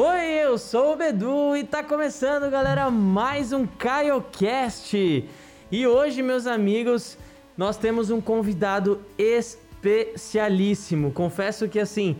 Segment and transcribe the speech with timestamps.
[0.00, 5.28] Oi, eu sou o Bedu e tá começando, galera, mais um CaioCast.
[5.72, 7.18] E hoje, meus amigos,
[7.56, 11.10] nós temos um convidado especialíssimo.
[11.10, 12.16] Confesso que assim,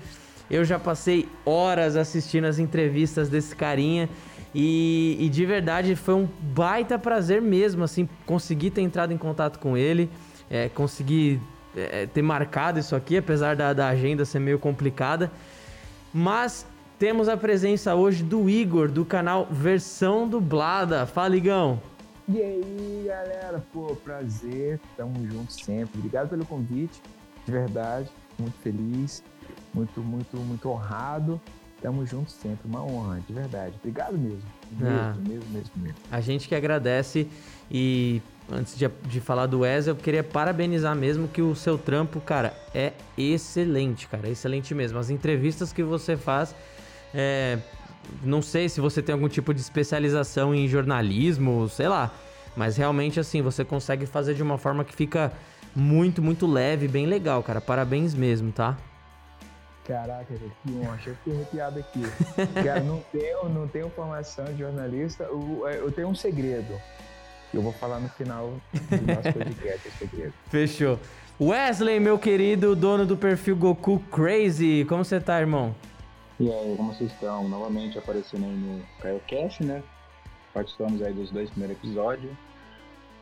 [0.50, 4.08] eu já passei horas assistindo as entrevistas desse carinha
[4.52, 9.60] e, e, de verdade foi um baita prazer mesmo, assim, conseguir ter entrado em contato
[9.60, 10.10] com ele,
[10.50, 11.40] é, conseguir
[11.76, 15.30] é, ter marcado isso aqui, apesar da, da agenda ser meio complicada.
[16.12, 16.66] Mas
[16.98, 21.06] temos a presença hoje do Igor, do canal Versão Dublada.
[21.06, 21.80] Fala, Igão!
[22.28, 23.64] E aí, galera?
[23.72, 25.98] Pô, prazer, tamo junto sempre.
[25.98, 27.00] Obrigado pelo convite,
[27.46, 29.22] de verdade, muito feliz,
[29.72, 31.40] muito, muito, muito honrado
[31.80, 33.74] Tamo junto sempre, uma honra, de verdade.
[33.78, 34.42] Obrigado mesmo.
[34.72, 35.98] Mesmo, ah, mesmo, mesmo, mesmo.
[36.10, 37.28] A gente que agradece
[37.70, 38.20] e
[38.50, 42.52] antes de, de falar do Wesley, eu queria parabenizar mesmo que o seu trampo, cara,
[42.74, 44.98] é excelente, cara, é excelente mesmo.
[44.98, 46.52] As entrevistas que você faz,
[47.14, 47.58] é,
[48.22, 52.12] não sei se você tem algum tipo de especialização em jornalismo, sei lá,
[52.56, 55.32] mas realmente assim, você consegue fazer de uma forma que fica
[55.74, 57.60] muito, muito leve, bem legal, cara.
[57.60, 58.76] Parabéns mesmo, tá?
[59.86, 62.02] Caraca, que honra, eu fiquei arrepiado aqui.
[62.62, 66.78] Cara, não tenho, não tenho formação de jornalista, eu, é, eu tenho um segredo.
[67.54, 70.34] Eu vou falar no final do nosso podcast, o segredo.
[70.50, 71.00] Fechou.
[71.40, 75.74] Wesley, meu querido, dono do perfil Goku Crazy, como você tá, irmão?
[76.40, 77.48] E aí, como vocês estão?
[77.48, 79.82] Novamente aparecendo aí no CaioCast, né?
[80.54, 82.32] Participamos aí dos dois primeiros episódios.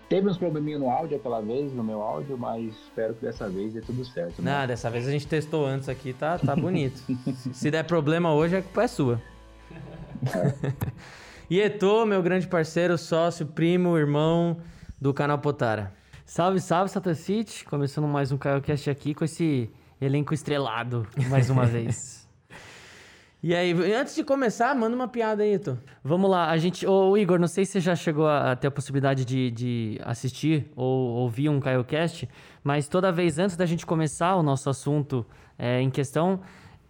[0.09, 3.73] Teve uns probleminha no áudio aquela vez, no meu áudio, mas espero que dessa vez
[3.73, 4.41] dê tudo certo.
[4.41, 4.61] Né?
[4.61, 7.03] Não, dessa vez a gente testou antes aqui, tá, tá bonito.
[7.53, 9.21] Se der problema hoje, a culpa é sua.
[9.73, 10.73] É.
[11.51, 14.59] e Eto, meu grande parceiro, sócio, primo, irmão
[15.01, 15.93] do canal Potara.
[16.25, 17.65] Salve, salve, Satan City.
[17.65, 19.71] Começando mais um CaioCast aqui com esse
[20.01, 22.26] elenco estrelado mais uma vez.
[23.47, 25.79] E aí, antes de começar, manda uma piada aí, Ito.
[26.03, 26.85] Vamos lá, a gente.
[26.85, 30.67] Ô, Igor, não sei se você já chegou a ter a possibilidade de, de assistir
[30.75, 32.29] ou ouvir um CaioCast,
[32.65, 35.25] mas toda vez antes da gente começar o nosso assunto
[35.57, 36.41] é, em questão,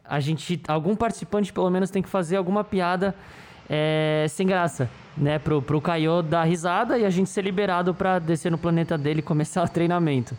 [0.03, 0.59] a gente.
[0.67, 3.15] Algum participante, pelo menos, tem que fazer alguma piada
[3.69, 5.39] é, sem graça, né?
[5.39, 9.21] Pro, pro Caio dar risada e a gente ser liberado para descer no planeta dele
[9.21, 10.35] e começar o treinamento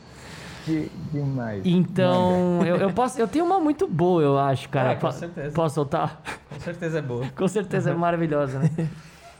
[1.11, 1.66] demais.
[1.66, 3.19] Então, eu, eu, posso.
[3.19, 4.91] Eu tenho uma muito boa, eu acho, cara.
[4.91, 5.55] É, com certeza.
[5.55, 6.22] Posso soltar?
[6.50, 7.28] Com certeza é boa.
[7.35, 8.69] com certeza é maravilhosa, né?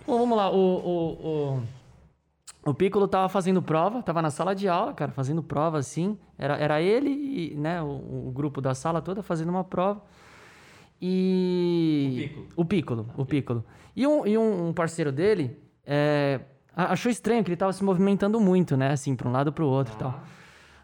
[0.06, 0.50] Bom, vamos lá.
[0.50, 5.44] O, o, o, o Piccolo tava fazendo prova, tava na sala de aula, cara, fazendo
[5.44, 6.18] prova assim.
[6.38, 10.02] Era, era ele e né, o, o grupo da sala toda fazendo uma prova.
[11.02, 12.14] E.
[12.14, 12.48] O Piccolo.
[12.56, 13.10] O Piccolo.
[13.18, 13.66] O Piccolo.
[13.96, 16.42] E um, e um parceiro dele é,
[16.76, 18.92] achou estranho que ele tava se movimentando muito, né?
[18.92, 19.96] Assim, pra um lado pro outro ah.
[19.96, 20.24] e tal.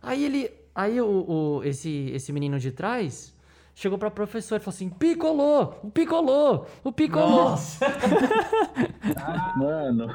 [0.03, 0.51] Aí ele.
[0.75, 3.33] Aí o, o, esse, esse menino de trás
[3.73, 5.79] chegou pra professora e falou assim: Picolou!
[5.81, 6.67] O picolou!
[6.83, 7.51] O picolou!
[7.51, 7.85] Nossa!
[9.17, 10.13] ah, mano!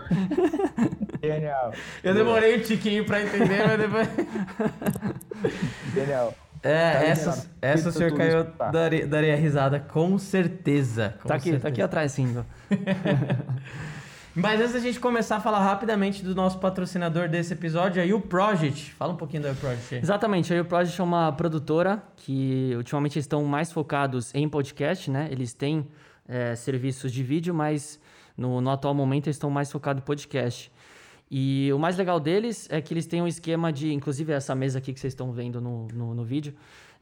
[1.22, 1.72] Genial!
[2.04, 4.09] Eu demorei um tiquinho pra entender, mas depois.
[5.94, 6.34] Genial!
[6.62, 11.15] É, tá essa, essa o senhor caiu, daria, daria risada, com certeza.
[11.22, 11.62] Com tá aqui, certeza.
[11.62, 12.37] tá aqui atrás, sim.
[14.38, 18.21] Mas antes da gente começar a falar rapidamente do nosso patrocinador desse episódio, aí o
[18.21, 18.93] Project.
[18.93, 19.97] Fala um pouquinho do Project.
[19.97, 25.26] Exatamente, aí o Project é uma produtora que ultimamente estão mais focados em podcast, né?
[25.32, 25.88] Eles têm
[26.28, 28.00] é, serviços de vídeo, mas
[28.37, 30.70] no, no atual momento eles estão mais focados em podcast.
[31.28, 34.78] E o mais legal deles é que eles têm um esquema de, inclusive essa mesa
[34.78, 36.55] aqui que vocês estão vendo no, no, no vídeo,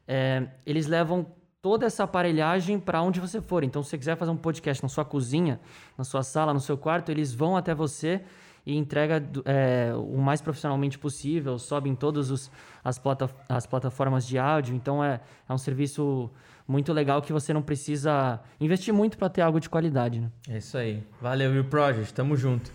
[0.08, 1.26] é, eles levam
[1.66, 3.64] toda essa aparelhagem para onde você for.
[3.64, 5.58] Então, se você quiser fazer um podcast na sua cozinha,
[5.98, 8.22] na sua sala, no seu quarto, eles vão até você
[8.64, 12.48] e entrega é, o mais profissionalmente possível, sobe em todas
[12.84, 14.76] as, plata, as plataformas de áudio.
[14.76, 16.30] Então, é, é um serviço
[16.68, 20.20] muito legal que você não precisa investir muito para ter algo de qualidade.
[20.20, 20.30] Né?
[20.48, 21.02] É isso aí.
[21.20, 22.14] Valeu, Will Project.
[22.14, 22.70] Tamo junto.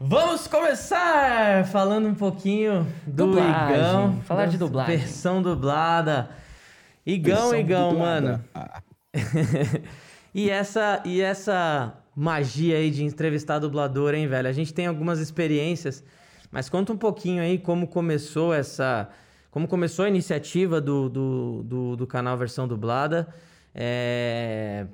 [0.00, 3.76] Vamos começar falando um pouquinho do Dublagem.
[3.76, 4.20] Igão.
[4.22, 4.96] Falar de dublagem.
[4.96, 6.42] Versão dublada.
[7.06, 8.42] Igão, Igão, mano.
[10.34, 14.48] e essa e essa magia aí de entrevistar dublador, hein, velho?
[14.48, 16.04] A gente tem algumas experiências,
[16.50, 19.08] mas conta um pouquinho aí como começou essa.
[19.50, 23.28] Como começou a iniciativa do, do, do, do canal Versão Dublada.
[23.74, 24.86] É,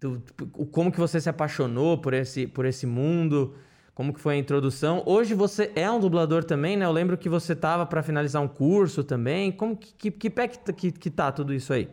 [0.00, 0.22] do,
[0.70, 3.54] como que você se apaixonou por esse, por esse mundo?
[3.98, 5.02] Como que foi a introdução?
[5.04, 6.84] Hoje você é um dublador também, né?
[6.84, 9.50] Eu lembro que você tava para finalizar um curso também.
[9.50, 11.90] Como que, que, que pé que, que, que tá tudo isso aí?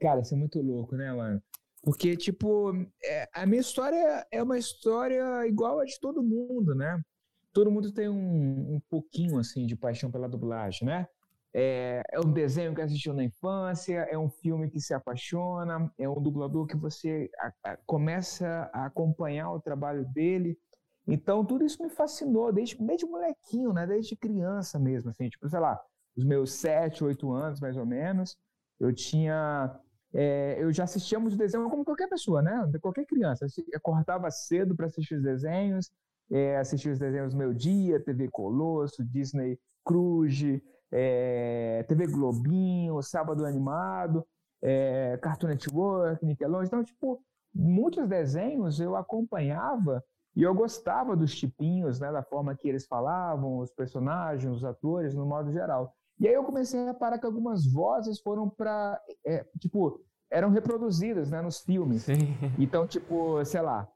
[0.00, 1.42] Cara, isso é muito louco, né, mano?
[1.82, 2.72] Porque, tipo,
[3.04, 7.02] é, a minha história é uma história igual a de todo mundo, né?
[7.52, 11.08] Todo mundo tem um, um pouquinho, assim, de paixão pela dublagem, né?
[11.54, 16.08] é, é um desenho que assistiu na infância, é um filme que se apaixona, é
[16.08, 20.58] um dublador que você a, a, começa a acompanhar o trabalho dele.
[21.08, 23.86] Então, tudo isso me fascinou desde, desde molequinho, né?
[23.86, 25.80] Desde criança mesmo, assim, tipo, sei lá,
[26.14, 28.36] os meus sete, oito anos, mais ou menos,
[28.78, 29.74] eu tinha...
[30.12, 32.70] É, eu já assistia muito desenho como qualquer pessoa, né?
[32.80, 33.46] Qualquer criança.
[33.56, 35.90] Eu acordava cedo para assistir os desenhos,
[36.30, 44.26] é, assistia os desenhos Meu Dia, TV Colosso, Disney Cruise, é, TV Globinho, Sábado Animado,
[44.62, 46.66] é, Cartoon Network, Nickelodeon.
[46.66, 47.22] Então, tipo,
[47.54, 50.02] muitos desenhos eu acompanhava
[50.36, 55.14] e eu gostava dos tipinhos, né, da forma que eles falavam, os personagens, os atores,
[55.14, 55.92] no modo geral.
[56.20, 61.30] E aí eu comecei a reparar que algumas vozes foram para, é, tipo, eram reproduzidas,
[61.30, 62.02] né, nos filmes.
[62.02, 62.36] Sim.
[62.58, 63.88] Então, tipo, sei lá,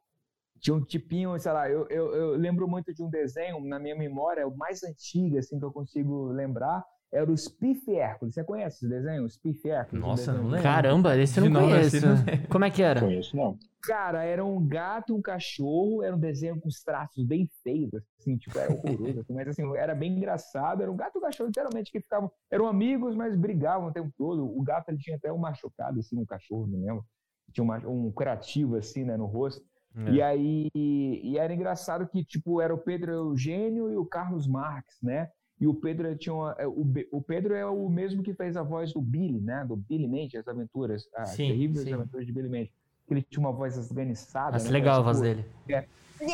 [0.62, 3.96] tinha um tipinho, sei lá, eu, eu, eu, lembro muito de um desenho na minha
[3.96, 8.34] memória, o mais antigo, assim, que eu consigo lembrar, era o Spiff Hércules.
[8.34, 9.24] Você conhece esse desenho?
[9.24, 10.02] O Spiff Hércules?
[10.02, 10.62] Nossa, não lembro.
[10.62, 12.06] Caramba, esse eu não de conheço.
[12.06, 12.16] Não
[12.48, 13.00] Como é que era?
[13.00, 13.58] Conheço, não.
[13.82, 18.36] Cara, era um gato, um cachorro, era um desenho com os traços bem feios, assim,
[18.36, 21.48] tipo, era horroroso, assim, mas assim, era bem engraçado, era um gato e um cachorro,
[21.48, 25.32] literalmente, que ficavam, eram amigos, mas brigavam o tempo todo, o gato, ele tinha até
[25.32, 27.04] um machucado, assim, no cachorro, não lembro,
[27.52, 30.10] tinha uma, um curativo, assim, né, no rosto, é.
[30.12, 34.96] E aí, e era engraçado que, tipo, era o Pedro Eugênio e o Carlos Marx,
[35.02, 35.28] né?
[35.62, 38.64] E o Pedro tinha uma, é, o, o Pedro é o mesmo que fez a
[38.64, 39.64] voz do Billy, né?
[39.64, 41.92] Do Billy Mandy, as aventuras, as sim, terríveis sim.
[41.92, 42.72] aventuras de Billy Mandy.
[43.08, 44.50] Ele tinha uma voz esganiçada.
[44.54, 44.72] Mas né?
[44.72, 45.46] legal a voz tipo, dele.
[45.68, 45.86] É.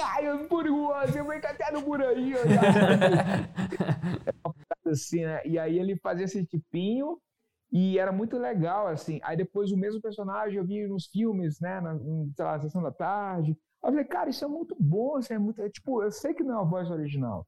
[0.03, 2.33] Ai, eu perigoso, eu vou até no por aí.
[4.87, 5.43] assim, né?
[5.45, 7.19] E aí ele fazia esse tipinho
[7.71, 9.21] e era muito legal, assim.
[9.23, 11.83] Aí depois o mesmo personagem eu vi nos filmes, né?
[11.83, 11.99] Na,
[12.35, 13.51] sei lá, sessão da tarde.
[13.85, 15.61] Eu falei, cara, isso é muito bom, isso é muito.
[15.61, 17.47] É, tipo, eu sei que não é a voz original,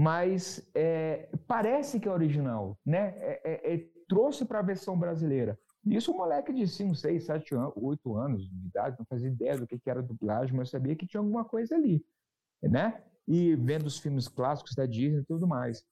[0.00, 3.12] mas é, parece que é original, né?
[3.18, 5.58] É, é, é trouxe para a versão brasileira.
[5.84, 9.58] Isso um moleque de 5, 6, 7 anos, 8 anos de idade, não fazia ideia
[9.58, 12.02] do que era dublagem, mas sabia que tinha alguma coisa ali,
[12.62, 13.02] né?
[13.28, 15.84] E vendo os filmes clássicos da Disney e tudo mais.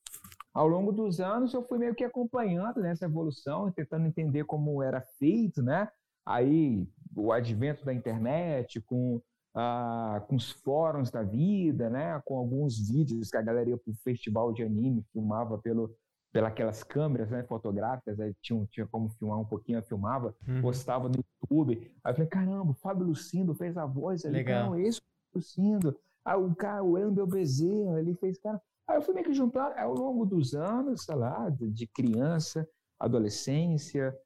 [0.54, 5.02] Ao longo dos anos, eu fui meio que acompanhando nessa evolução, tentando entender como era
[5.19, 5.87] feito, né?
[6.25, 9.20] Aí, o advento da internet, com,
[9.60, 12.22] ah, com os fóruns da vida, né?
[12.25, 15.93] Com alguns vídeos que a galera ia para o festival de anime, filmava pelo,
[16.32, 20.62] pelas câmeras né, fotográficas, aí tinha, tinha como filmar um pouquinho, eu filmava, uhum.
[20.62, 21.90] postava no YouTube.
[22.05, 24.70] Aí eu falei, caramba, o Fábio Lucindo fez a voz ali, Legal.
[24.70, 25.02] não, esse é
[25.34, 25.99] o Lucindo.
[26.25, 29.75] Aí o cara, o Wendel Bezerra, ele fez, cara, Aí eu fui meio que juntando
[29.76, 32.66] ao longo dos anos, sei lá, de criança,
[32.99, 34.16] adolescência,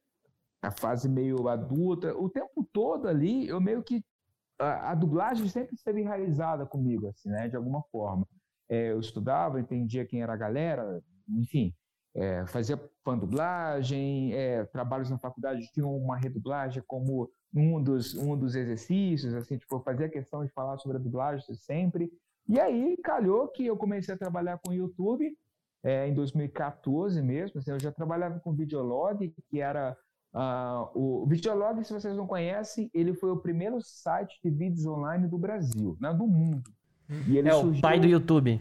[0.62, 4.04] a fase meio adulta, o tempo todo ali, eu meio que
[4.62, 8.26] a, a dublagem sempre esteve enraizada comigo, assim, né, de alguma forma.
[8.68, 11.74] É, eu estudava, entendia quem era a galera, enfim,
[12.14, 18.54] é, fazia fan-dublagem, é, trabalhos na faculdade tinham uma redublagem como um dos, um dos
[18.54, 22.10] exercícios, assim, tipo, eu fazia questão de falar sobre a dublagem sempre,
[22.48, 25.36] e aí calhou que eu comecei a trabalhar com o YouTube
[25.82, 27.58] é, em 2014 mesmo.
[27.58, 29.96] Assim, eu já trabalhava com Videolog, que era
[30.34, 35.28] uh, o, Videolog, se vocês não conhecem, ele foi o primeiro site de vídeos online
[35.28, 36.62] do Brasil, né, do mundo.
[37.08, 37.78] é surgiu...
[37.78, 38.60] o pai do YouTube.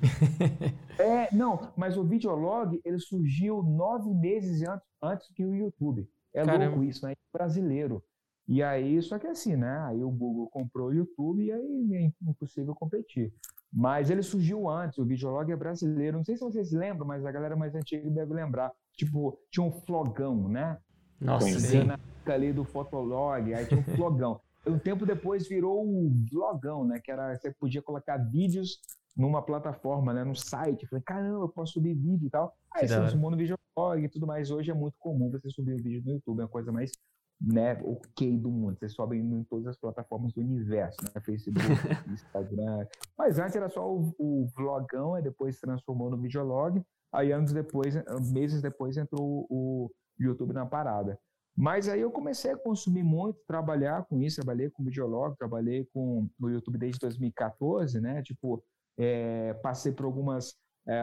[1.00, 6.08] é, não, mas o Videolog ele surgiu nove meses antes, antes que o YouTube.
[6.34, 6.66] É Caramba.
[6.66, 7.14] louco isso, né?
[7.34, 8.04] Brasileiro.
[8.48, 9.80] E aí, só que assim, né?
[9.88, 13.34] Aí o Google comprou o YouTube e aí é impossível competir.
[13.72, 16.18] Mas ele surgiu antes, o Videolog é brasileiro.
[16.18, 18.72] Não sei se vocês lembram, mas a galera mais antiga deve lembrar.
[18.94, 20.78] Tipo, tinha um flogão, né?
[21.22, 21.84] Nossa, sim.
[21.84, 24.40] Na ali do Fotolog, aí tinha um flogão.
[24.66, 27.00] um tempo depois virou o vlogão, né?
[27.00, 28.80] Que era, você podia colocar vídeos
[29.16, 30.24] numa plataforma, né?
[30.24, 30.84] No site.
[30.84, 32.54] Eu falei, caramba, eu posso subir vídeo e tal.
[32.74, 34.52] Aí você transformou no Videolog e tudo mais.
[34.52, 36.92] Hoje é muito comum você subir um vídeo no YouTube, é uma coisa mais
[37.40, 38.78] né, ok do mundo.
[38.78, 41.22] Vocês sobem em todas as plataformas do universo, né?
[41.22, 41.66] Facebook,
[42.08, 42.86] Instagram.
[43.18, 46.82] Mas antes era só o, o vlogão, aí depois se transformou no videolog.
[47.12, 47.96] Aí anos depois,
[48.32, 49.92] meses depois, entrou o
[50.26, 51.20] YouTube na parada.
[51.56, 56.28] Mas aí eu comecei a consumir muito, trabalhar com isso, trabalhei com videolog, trabalhei com
[56.40, 58.22] no YouTube desde 2014, né?
[58.22, 58.64] Tipo,
[58.98, 60.56] é, passei por algumas
[60.88, 61.02] é,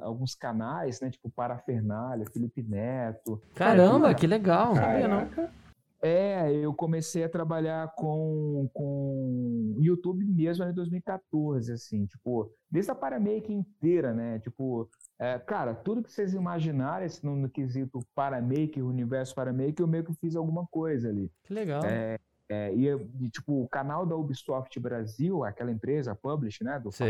[0.00, 1.10] alguns canais, né?
[1.10, 3.42] Tipo Parafernália, Felipe Neto.
[3.54, 4.74] Caramba, que legal!
[4.74, 5.50] Caraca.
[6.02, 12.94] É, eu comecei a trabalhar com, com YouTube mesmo em 2014, assim, tipo, desde a
[12.94, 14.38] Paramake inteira, né?
[14.38, 14.88] Tipo,
[15.18, 20.04] é, cara, tudo que vocês imaginarem no, no quesito Paramake, o universo Paramake, eu meio
[20.04, 21.30] que fiz alguma coisa ali.
[21.44, 21.84] Que legal.
[21.84, 26.80] É, é, e, e, tipo, o canal da Ubisoft Brasil, aquela empresa, a Publish, né?
[26.80, 27.08] Do Far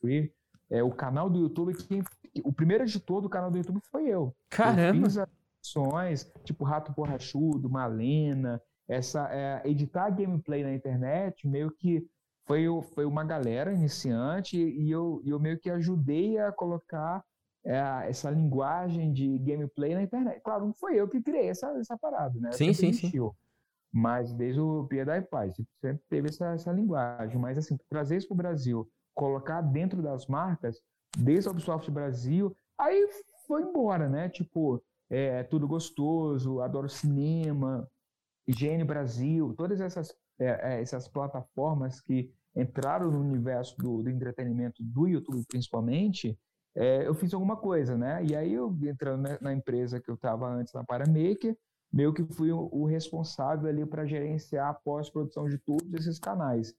[0.00, 0.30] Cry,
[0.70, 2.02] é, o canal do YouTube, quem,
[2.44, 4.34] o primeiro editor do canal do YouTube foi eu.
[4.48, 5.06] Caramba!
[5.06, 5.26] Eu
[5.62, 12.04] ações, tipo Rato Borrachudo, Malena, essa, é, editar gameplay na internet, meio que
[12.46, 17.24] foi, foi uma galera iniciante e eu, eu meio que ajudei a colocar
[17.64, 20.40] é, essa linguagem de gameplay na internet.
[20.42, 22.50] Claro, não foi eu que criei essa, essa parada, né?
[22.52, 23.12] Sim, sim, sim.
[23.92, 27.38] Mas desde o Piedade Paz, sempre teve essa, essa linguagem.
[27.38, 30.80] Mas, assim, trazer isso para o Brasil, colocar dentro das marcas,
[31.18, 33.08] desde a Ubisoft Brasil, aí
[33.46, 34.28] foi embora, né?
[34.28, 37.88] Tipo, é, tudo gostoso, adoro cinema,
[38.46, 44.82] Higiene Brasil, todas essas, é, é, essas plataformas que entraram no universo do, do entretenimento
[44.82, 46.38] do YouTube, principalmente,
[46.74, 48.24] é, eu fiz alguma coisa, né?
[48.24, 51.56] E aí eu entrando na, empresa que eu estava antes na Paramaker,
[51.92, 56.74] meio que fui o, o responsável ali para gerenciar a pós-produção de todos esses canais.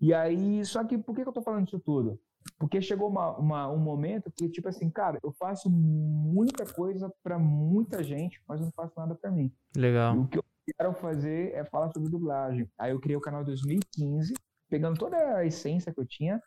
[0.00, 2.20] E aí, só que por que, que eu estou falando isso tudo?
[2.58, 7.38] Porque chegou uma, uma, um momento que, tipo assim, cara, eu faço muita coisa para
[7.38, 9.52] muita gente, mas não faço nada para mim.
[9.76, 10.16] Legal.
[10.16, 10.44] E o que eu
[10.76, 12.68] quero fazer é falar sobre dublagem.
[12.78, 14.34] Aí eu criei o canal 2015,
[14.68, 16.40] pegando toda a essência que eu tinha,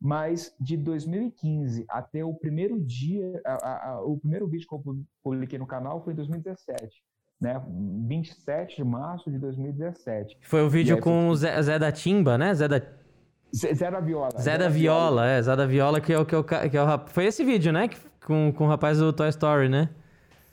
[0.00, 4.82] mas de 2015 até o primeiro dia, a, a, o primeiro vídeo que eu
[5.22, 7.02] publiquei no canal foi em 2017.
[7.38, 7.62] Né,
[8.08, 10.38] 27 de março de 2017.
[10.40, 12.54] Foi o vídeo com o Zé, Zé, da Timba, né?
[12.54, 12.80] Zé da
[13.54, 14.40] Zé, Zé da Viola.
[14.40, 16.76] Zé, da, Viola, Viola, é, Zé da Viola que é o que é o, que
[16.76, 17.88] é o Foi esse vídeo, né?
[18.24, 19.90] Com, com o rapaz do Toy Story, né?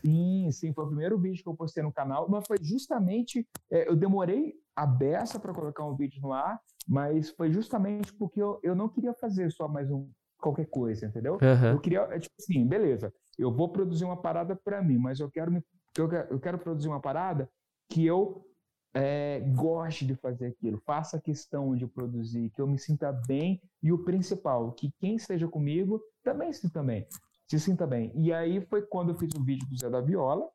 [0.06, 3.48] Sim, sim, foi o primeiro vídeo que eu postei no canal, mas foi justamente.
[3.72, 8.42] É, eu demorei a beça para colocar um vídeo no ar, mas foi justamente porque
[8.42, 10.10] eu, eu não queria fazer só mais um
[10.44, 11.38] qualquer coisa, entendeu?
[11.42, 11.72] Uhum.
[11.72, 15.32] Eu queria, é, tipo assim, beleza, eu vou produzir uma parada para mim, mas eu
[15.32, 15.64] quero, me,
[15.98, 17.50] eu, quero, eu quero produzir uma parada
[17.90, 18.46] que eu
[18.94, 23.92] é, goste de fazer aquilo, faça questão de produzir, que eu me sinta bem e
[23.92, 27.08] o principal, que quem esteja comigo também se sinta bem
[27.48, 28.12] se sinta bem.
[28.16, 30.50] E aí foi quando eu fiz o vídeo do Zé da Viola.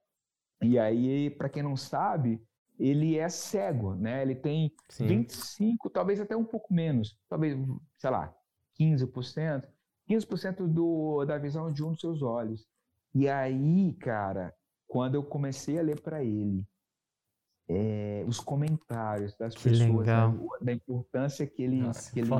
[0.60, 2.42] E aí, para quem não sabe,
[2.78, 4.22] ele é cego, né?
[4.22, 5.06] Ele tem Sim.
[5.06, 7.56] 25, talvez até um pouco menos, talvez,
[7.96, 8.34] sei lá,
[8.80, 9.64] 15%,
[10.10, 12.66] 15% do, da visão de um dos seus olhos.
[13.14, 14.52] E aí, cara,
[14.86, 16.66] quando eu comecei a ler para ele
[17.68, 22.30] é, os comentários das que pessoas, da, da, importância que ele, Nossa, que ele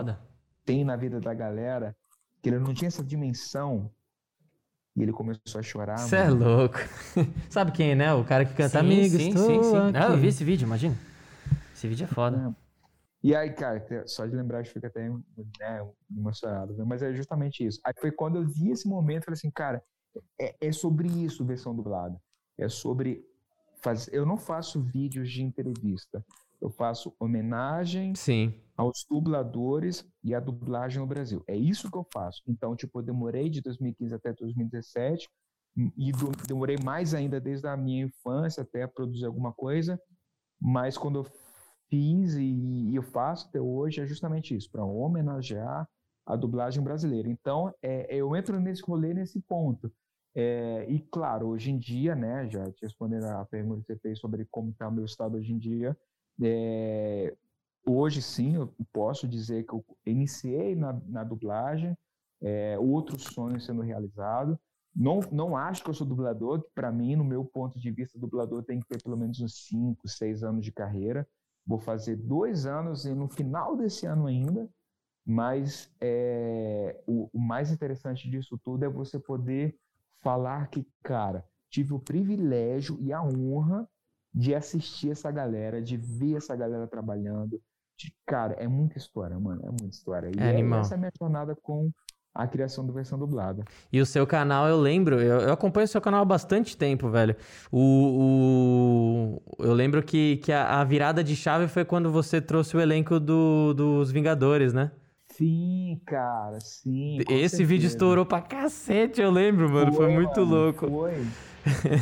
[0.65, 1.97] tem na vida da galera,
[2.43, 3.91] que ele não tinha essa dimensão
[4.97, 5.99] e ele começou a chorar.
[5.99, 6.79] Você é louco.
[7.49, 8.13] Sabe quem, né?
[8.15, 9.11] O cara que canta sim, Amigos.
[9.13, 9.93] Sim, sim, sim.
[9.93, 10.97] Não, eu vi esse vídeo, imagina.
[11.75, 12.37] Esse vídeo é foda.
[12.37, 12.69] É.
[13.23, 16.75] E aí, cara, só de lembrar, que fica até né, emocionado.
[16.75, 16.85] Né?
[16.87, 17.81] Mas é justamente isso.
[17.85, 19.83] Aí foi quando eu vi esse momento, eu falei assim, cara,
[20.41, 22.21] é, é sobre isso versão dublada.
[22.57, 23.25] É sobre.
[23.81, 24.15] Fazer...
[24.15, 26.25] Eu não faço vídeos de entrevista.
[26.61, 28.53] Eu faço homenagem Sim.
[28.77, 31.43] aos dubladores e a dublagem no Brasil.
[31.47, 32.43] É isso que eu faço.
[32.49, 35.29] Então, tipo, eu demorei de 2015 até 2017
[35.97, 36.11] e
[36.47, 40.01] demorei mais ainda desde a minha infância até produzir alguma coisa,
[40.61, 41.27] mas quando eu
[41.89, 45.89] fiz e, eu faço até hoje é justamente isso, para homenagear
[46.27, 47.29] a dublagem brasileira.
[47.29, 49.91] Então, é, eu entro nesse rolê nesse ponto.
[50.41, 54.21] É, e claro, hoje em dia, né, já te respondendo a pergunta que você fez
[54.21, 55.99] sobre como está o meu estado hoje em dia,
[56.41, 57.37] é,
[57.85, 61.99] hoje sim, eu posso dizer que eu iniciei na, na dublagem,
[62.41, 64.57] é, outros sonhos sendo realizados.
[64.95, 68.17] Não, não acho que eu sou dublador, que para mim, no meu ponto de vista,
[68.17, 71.27] dublador tem que ter pelo menos uns 5, 6 anos de carreira.
[71.67, 74.71] Vou fazer dois anos e no final desse ano ainda,
[75.27, 79.77] mas é, o, o mais interessante disso tudo é você poder
[80.23, 83.89] falar que, cara, tive o privilégio e a honra
[84.33, 87.61] de assistir essa galera, de ver essa galera trabalhando.
[87.97, 89.61] De, cara, é muita história, mano.
[89.65, 90.31] É muita história.
[90.35, 90.81] E é, animal.
[90.81, 91.91] essa é a minha jornada com
[92.35, 93.65] a criação do versão dublada.
[93.93, 97.11] E o seu canal, eu lembro, eu, eu acompanho o seu canal há bastante tempo,
[97.11, 97.35] velho.
[97.73, 102.77] O, o eu lembro que, que a, a, virada de chave foi quando você trouxe
[102.77, 104.93] o elenco do, dos Vingadores, né?
[105.39, 107.19] Sim, cara, sim.
[107.21, 107.65] Esse certeza.
[107.65, 109.93] vídeo estourou pra cacete, eu lembro, mano.
[109.93, 110.89] Foi, foi muito mano, louco.
[110.89, 111.15] Foi.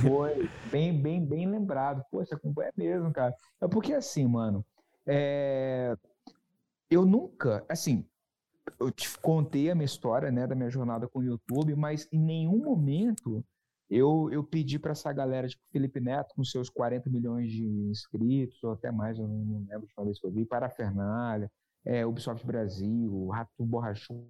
[0.00, 2.02] Foi, bem, bem, bem lembrado.
[2.10, 3.34] Pô, você acompanha mesmo, cara.
[3.60, 4.64] É porque assim, mano,
[5.06, 5.94] é...
[6.90, 8.06] eu nunca, assim,
[8.80, 12.18] eu te contei a minha história, né, da minha jornada com o YouTube, mas em
[12.18, 13.44] nenhum momento
[13.90, 18.64] eu, eu pedi para essa galera, tipo Felipe Neto, com seus 40 milhões de inscritos,
[18.64, 21.50] ou até mais, eu não lembro de uma vez que eu vi, Parafernália,
[21.86, 24.28] é, Ubisoft Brasil, Rato Borrachudo,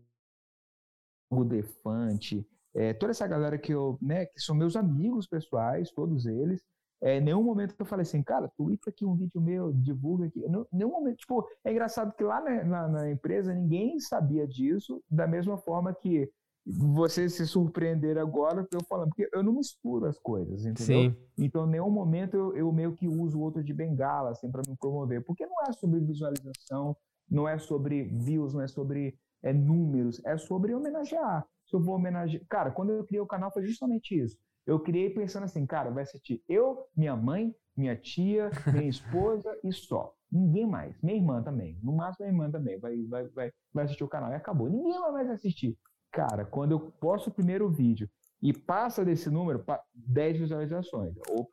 [1.30, 6.26] o Defante, é, toda essa galera que eu, né, que são meus amigos pessoais, todos
[6.26, 6.62] eles,
[7.00, 10.40] é, nenhum momento que eu falei assim, cara, twitta aqui um vídeo meu, divulga aqui.
[10.48, 15.02] Não, nenhum momento, tipo, é engraçado que lá na, na, na, empresa ninguém sabia disso,
[15.10, 16.30] da mesma forma que
[16.66, 21.10] vocês se surpreenderam agora eu falando, porque eu não misturo as coisas, entendeu?
[21.10, 21.16] Sim.
[21.38, 24.62] Então, em nenhum momento eu, eu meio que uso o outro de bengala, assim, para
[24.66, 26.96] me promover, porque não é sobre visualização,
[27.30, 31.47] não é sobre views, não é sobre é, números, é sobre homenagear.
[31.66, 32.42] Se eu vou homenagear.
[32.49, 34.37] Cara, quando eu criei o canal foi justamente isso.
[34.66, 39.73] Eu criei pensando assim, cara, vai assistir eu, minha mãe, minha tia, minha esposa e
[39.73, 40.12] só.
[40.30, 41.00] Ninguém mais.
[41.00, 41.78] Minha irmã também.
[41.83, 44.30] No máximo, minha irmã também vai, vai, vai, vai assistir o canal.
[44.33, 44.68] E acabou.
[44.68, 45.78] Ninguém vai mais assistir.
[46.11, 48.09] Cara, quando eu posto o primeiro vídeo
[48.42, 49.64] e passa desse número,
[49.95, 51.14] 10 visualizações.
[51.30, 51.49] Ou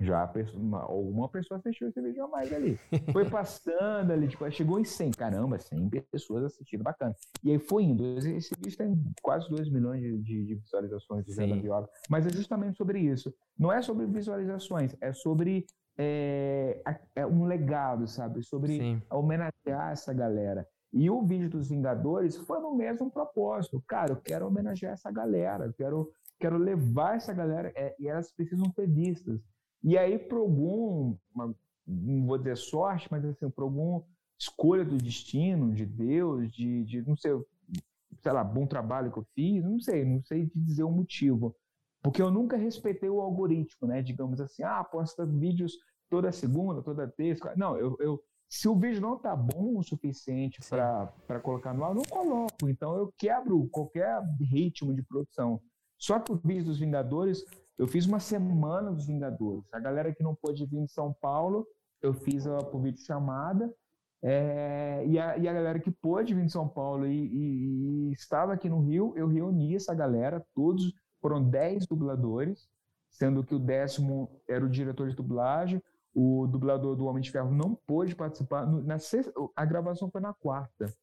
[0.00, 2.78] já uma, uma pessoa assistiu esse vídeo a mais ali.
[3.12, 5.12] Foi passando ali, tipo, chegou em 100.
[5.12, 7.14] Caramba, 100 pessoas assistindo, bacana.
[7.42, 8.04] E aí foi indo.
[8.18, 11.88] Esse vídeo tem quase 2 milhões de, de, de visualizações de Zé Viola.
[12.10, 13.32] Mas é justamente sobre isso.
[13.58, 15.64] Não é sobre visualizações, é sobre
[15.96, 16.82] é,
[17.14, 18.42] é um legado, sabe?
[18.42, 19.02] Sobre Sim.
[19.10, 20.66] homenagear essa galera.
[20.92, 23.82] E o vídeo dos Vingadores foi no mesmo propósito.
[23.86, 28.32] Cara, eu quero homenagear essa galera, eu quero, quero levar essa galera, é, e elas
[28.32, 29.40] precisam ser vistas.
[29.84, 31.54] E aí, por algum, uma,
[31.86, 34.02] não vou dizer sorte, mas assim, por alguma
[34.38, 37.32] escolha do destino, de Deus, de, de não sei,
[38.22, 41.54] sei lá, bom trabalho que eu fiz, não sei, não sei te dizer o motivo.
[42.02, 44.00] Porque eu nunca respeitei o algoritmo, né?
[44.00, 47.52] Digamos assim, ah, posta vídeos toda segunda, toda terça.
[47.54, 51.90] Não, eu, eu se o vídeo não tá bom o suficiente para colocar no ar,
[51.90, 52.68] eu não coloco.
[52.68, 55.60] Então eu quebro qualquer ritmo de produção.
[55.98, 57.44] Só que o vídeo dos Vingadores
[57.78, 59.64] eu fiz uma semana dos Vingadores.
[59.72, 61.66] A galera que não pôde vir em São Paulo,
[62.00, 63.72] eu fiz a, por vídeo chamada.
[64.22, 68.12] É, e, a, e, a, galera que pôde vir em São Paulo e, e, e,
[68.12, 72.66] estava aqui no Rio, eu reuni essa galera, todos foram 10 dubladores,
[73.10, 75.82] sendo que o décimo era o diretor de dublagem,
[76.14, 78.66] o dublador do Homem de Ferro não pôde participar.
[78.66, 80.94] Na sexta, a gravação foi na quarta,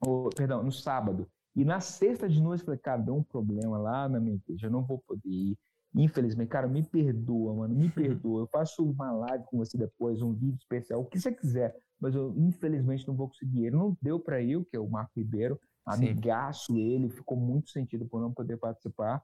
[0.00, 1.28] ou, perdão, no sábado.
[1.54, 4.68] E na sexta de noite, eu falei, cara, deu um problema lá na minha igreja,
[4.68, 5.58] eu não vou poder ir.
[5.94, 8.42] Infelizmente, cara, me perdoa, mano, me perdoa.
[8.42, 12.14] Eu faço uma live com você depois, um vídeo especial, o que você quiser, mas
[12.14, 13.66] eu infelizmente não vou conseguir.
[13.66, 16.78] Ele não deu para eu, que é o Marco Ribeiro, amigaço Sim.
[16.78, 19.22] ele, ficou muito sentido por não poder participar.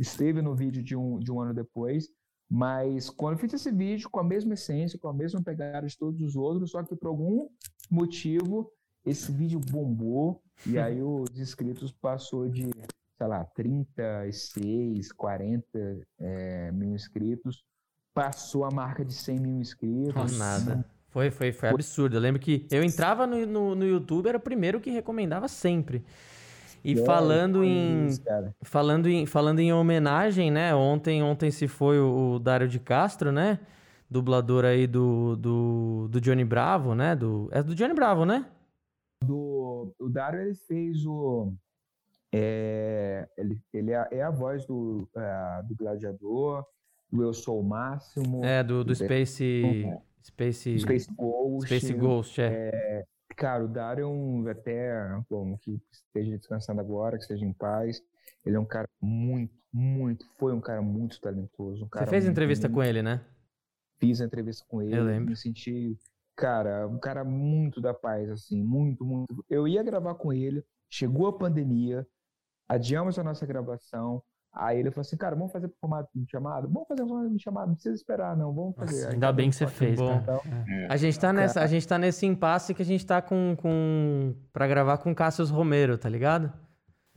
[0.00, 2.08] Esteve no vídeo de um, de um ano depois,
[2.48, 5.98] mas quando eu fiz esse vídeo com a mesma essência, com a mesma pegada de
[5.98, 7.48] todos os outros, só que por algum
[7.90, 8.70] motivo
[9.04, 12.70] esse vídeo bombou e aí os inscritos passou de
[13.16, 15.66] sei lá, 36, 40
[16.18, 17.64] é, mil inscritos,
[18.14, 20.32] passou a marca de 100 mil inscritos.
[20.32, 20.84] Não, nada.
[21.08, 22.16] Foi, foi, foi absurdo.
[22.16, 26.04] Eu lembro que eu entrava no, no, no YouTube, era o primeiro que recomendava sempre.
[26.84, 28.22] E é, falando em, isso,
[28.62, 30.74] falando em falando em homenagem, né?
[30.74, 33.58] Ontem ontem se foi o, o Dário de Castro, né?
[34.08, 37.16] Dublador aí do, do, do Johnny Bravo, né?
[37.16, 38.46] Do, é do Johnny Bravo, né?
[39.24, 41.52] Do, o Dário ele fez o
[42.36, 46.64] é, ele, ele é, é, a voz do, é, do Gladiador,
[47.10, 48.44] do Eu Sou o Máximo.
[48.44, 49.84] É, do, do Space,
[50.22, 50.78] Space...
[50.78, 51.66] Space Ghost.
[51.66, 52.70] Space Ghost, é.
[52.72, 53.04] é
[53.36, 54.92] cara, o Darion, até,
[55.28, 58.02] bom, que esteja descansando agora, que esteja em paz.
[58.44, 61.84] Ele é um cara muito, muito, foi um cara muito talentoso.
[61.84, 63.24] Um cara Você fez muito, entrevista muito, com ele, né?
[63.98, 64.96] Fiz a entrevista com ele.
[64.96, 65.30] Eu lembro.
[65.30, 65.98] Me senti,
[66.34, 69.44] cara, um cara muito da paz, assim, muito, muito.
[69.48, 72.06] Eu ia gravar com ele, chegou a pandemia,
[72.68, 74.22] adiamos a nossa gravação.
[74.52, 76.66] Aí ele falou assim, cara, vamos fazer formato de chamada?
[76.66, 79.02] Vamos fazer formato de chamada, não precisa esperar, não, vamos fazer.
[79.02, 80.16] Nossa, ainda bem que você fez, bom.
[80.16, 80.86] Então, é.
[80.88, 84.34] A gente tá nessa, a gente tá nesse impasse que a gente tá com, com
[84.54, 86.50] para gravar com Cassius Romero, tá ligado?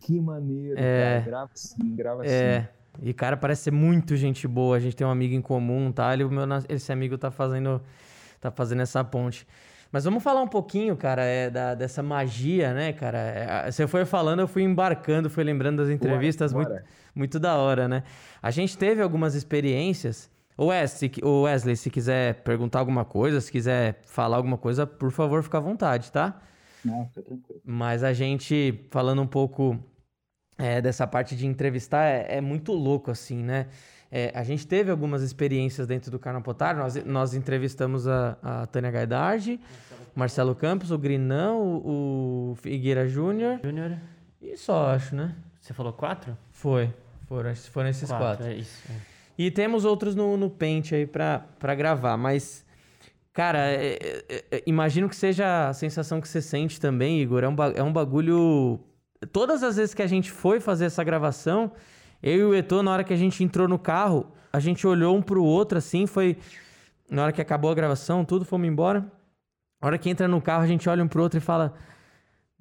[0.01, 1.25] Que maneiro, é, cara.
[1.25, 2.61] grava sim, grava é.
[2.61, 2.67] sim.
[3.01, 6.13] E cara, parece ser muito gente boa, a gente tem um amigo em comum, tá?
[6.13, 7.81] Ele, meu, esse amigo tá fazendo
[8.41, 9.47] tá fazendo essa ponte.
[9.91, 13.17] Mas vamos falar um pouquinho, cara, é, da, dessa magia, né, cara?
[13.17, 16.53] É, você foi falando, eu fui embarcando, fui lembrando das entrevistas.
[16.53, 16.71] Muito,
[17.15, 18.03] muito da hora, né?
[18.41, 20.29] A gente teve algumas experiências.
[20.55, 25.41] O Wesley, Wesley, se quiser perguntar alguma coisa, se quiser falar alguma coisa, por favor,
[25.41, 26.39] fica à vontade, tá?
[26.83, 27.61] Não, fica tranquilo.
[27.65, 29.79] Mas a gente, falando um pouco
[30.57, 33.67] é, dessa parte de entrevistar, é, é muito louco, assim, né?
[34.11, 36.75] É, a gente teve algumas experiências dentro do Canal Potar.
[36.75, 39.59] Nós, nós entrevistamos a, a Tânia Gaidardi,
[40.15, 43.59] Marcelo Campos, o Grinão, o, o Figueira Júnior.
[43.63, 43.97] Júnior.
[44.41, 45.35] E só, acho, né?
[45.59, 46.35] Você falou quatro?
[46.51, 46.91] Foi.
[47.27, 48.25] Foram, foram esses quatro.
[48.25, 48.47] quatro.
[48.47, 48.83] É isso.
[48.89, 48.95] É.
[49.37, 52.65] E temos outros no, no Paint aí pra, pra gravar, mas.
[53.31, 57.43] Cara, é, é, é, imagino que seja a sensação que você sente também, Igor.
[57.43, 58.79] É um, é um bagulho.
[59.31, 61.71] Todas as vezes que a gente foi fazer essa gravação,
[62.21, 65.15] eu e o Etor, na hora que a gente entrou no carro, a gente olhou
[65.15, 66.37] um pro outro assim, foi.
[67.09, 68.99] Na hora que acabou a gravação, tudo, fomos embora.
[69.81, 71.73] Na hora que entra no carro, a gente olha um pro outro e fala: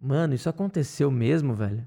[0.01, 1.87] Mano, isso aconteceu mesmo, velho?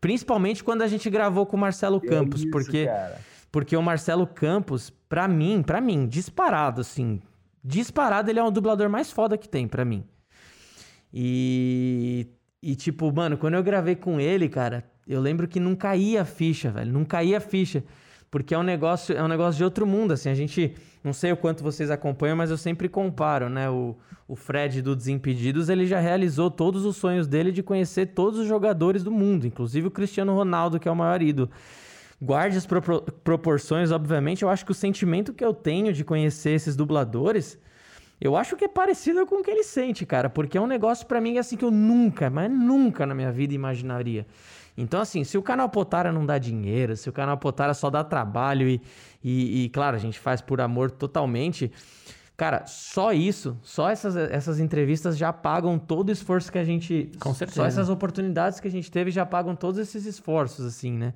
[0.00, 3.20] Principalmente quando a gente gravou com o Marcelo Campos, isso, porque cara.
[3.50, 7.20] porque o Marcelo Campos, pra mim, para mim, disparado assim,
[7.64, 10.04] disparado ele é o dublador mais foda que tem pra mim.
[11.12, 12.28] E
[12.62, 16.24] e tipo, mano, quando eu gravei com ele, cara, eu lembro que não caía a
[16.24, 17.84] ficha, velho, não caía a ficha,
[18.30, 21.32] porque é um negócio, é um negócio de outro mundo, assim, a gente, não sei
[21.32, 25.86] o quanto vocês acompanham, mas eu sempre comparo, né, o, o Fred do Desimpedidos, ele
[25.86, 29.90] já realizou todos os sonhos dele de conhecer todos os jogadores do mundo, inclusive o
[29.90, 31.50] Cristiano Ronaldo, que é o maior ídolo.
[32.20, 36.50] Guarde as propor- proporções, obviamente, eu acho que o sentimento que eu tenho de conhecer
[36.50, 37.58] esses dubladores,
[38.18, 41.06] eu acho que é parecido com o que ele sente, cara, porque é um negócio
[41.06, 44.26] pra mim assim que eu nunca, mas nunca na minha vida imaginaria.
[44.76, 48.04] Então, assim, se o canal Potara não dá dinheiro, se o canal Potara só dá
[48.04, 48.80] trabalho e,
[49.24, 51.72] e, e, claro, a gente faz por amor totalmente,
[52.36, 57.10] cara, só isso, só essas, essas entrevistas já pagam todo o esforço que a gente.
[57.18, 57.66] Com Só certeza.
[57.66, 61.14] essas oportunidades que a gente teve já pagam todos esses esforços, assim, né?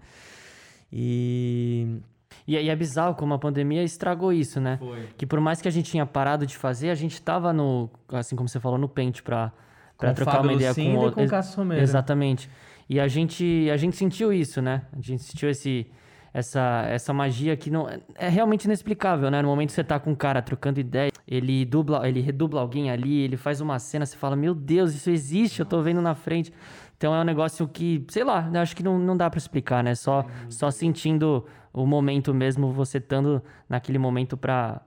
[0.90, 2.01] E.
[2.46, 4.79] E, e é bizarro como a pandemia estragou isso, né?
[4.79, 5.09] Foi.
[5.16, 8.35] Que por mais que a gente tinha parado de fazer, a gente tava no, assim
[8.35, 9.53] como você falou, no pente pra,
[9.99, 11.83] pra Com trocar Fábio uma ideia Lucinda com o com Cássio Romero.
[11.83, 12.49] Exatamente.
[12.90, 14.83] E a gente, a gente sentiu isso, né?
[14.92, 15.87] A gente sentiu esse,
[16.35, 19.40] essa, essa magia que não é realmente inexplicável, né?
[19.40, 22.90] No momento que você tá com um cara trocando ideia, ele dubla, ele redubla alguém
[22.90, 26.16] ali, ele faz uma cena, você fala, meu Deus, isso existe, eu tô vendo na
[26.16, 26.53] frente.
[26.96, 29.85] Então é um negócio que, sei lá, eu acho que não, não dá pra explicar,
[29.85, 29.94] né?
[29.94, 34.81] Só, só sentindo o momento mesmo, você estando naquele momento pra,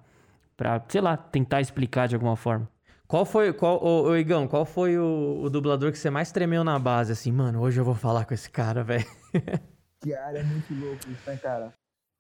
[0.58, 2.73] pra, sei lá, tentar explicar de alguma forma.
[3.08, 6.64] Qual foi, qual, ô, ô, Igão, qual foi o, o dublador que você mais tremeu
[6.64, 7.12] na base?
[7.12, 9.06] Assim, mano, hoje eu vou falar com esse cara, velho.
[10.04, 11.74] Cara, é muito louco isso, né, cara?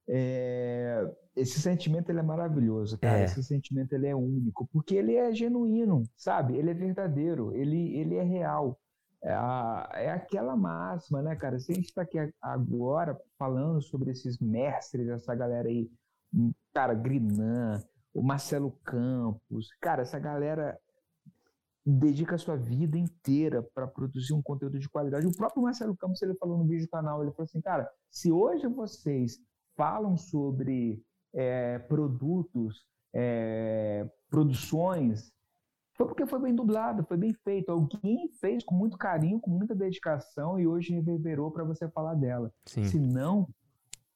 [0.07, 3.19] É, Esse sentimento ele é maravilhoso, cara.
[3.19, 3.23] É.
[3.25, 6.55] Esse sentimento ele é único, porque ele é genuíno, sabe?
[6.55, 8.79] Ele é verdadeiro, ele, ele é real.
[9.21, 11.59] É, a- é aquela máxima, né, cara?
[11.59, 15.89] Se a gente tá aqui agora falando sobre esses mestres, essa galera aí,
[16.33, 20.77] hum, cara, Grinan, o Marcelo Campos, cara, essa galera
[21.85, 25.27] dedica a sua vida inteira para produzir um conteúdo de qualidade.
[25.27, 28.31] O próprio Marcelo Campos, ele falou no vídeo do canal, ele falou assim, cara, se
[28.31, 29.39] hoje vocês
[29.75, 35.33] falam sobre é, produtos, é, produções,
[35.95, 37.71] foi porque foi bem dublado, foi bem feito.
[37.71, 42.51] Alguém fez com muito carinho, com muita dedicação e hoje reverberou para você falar dela.
[42.65, 42.85] Sim.
[42.85, 43.47] Se não,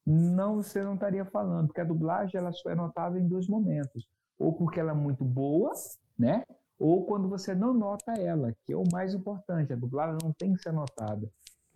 [0.10, 4.08] não você não estaria falando, porque a dublagem ela só é notável em dois momentos,
[4.40, 5.74] ou porque ela é muito boa,
[6.18, 6.44] né?
[6.80, 9.74] Ou quando você não nota ela, que é o mais importante.
[9.74, 11.28] A dublagem não tem que ser notada.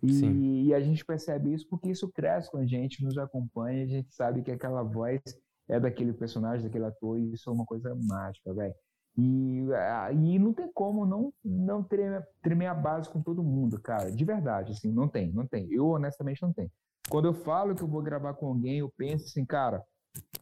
[0.02, 3.86] E, e a gente percebe isso porque isso cresce com a gente, nos acompanha, a
[3.86, 5.20] gente sabe que aquela voz
[5.68, 8.74] é daquele personagem, daquele ator, e isso é uma coisa mágica, velho.
[9.16, 13.80] E, ah, e não tem como não, não tremer, tremer a base com todo mundo,
[13.80, 14.10] cara.
[14.10, 15.70] De verdade, assim, não tem, não tem.
[15.70, 16.70] Eu honestamente não tenho.
[17.12, 19.84] Quando eu falo que eu vou gravar com alguém, eu penso assim, cara,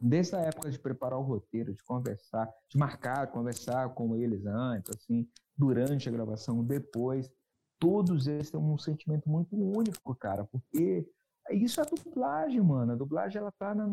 [0.01, 4.95] desde a época de preparar o roteiro, de conversar, de marcar, conversar com eles antes,
[4.95, 7.29] assim, durante a gravação, depois,
[7.77, 11.05] todos eles têm um sentimento muito único, cara, porque
[11.51, 12.93] isso é dublagem, mano.
[12.93, 13.85] A dublagem ela tá na,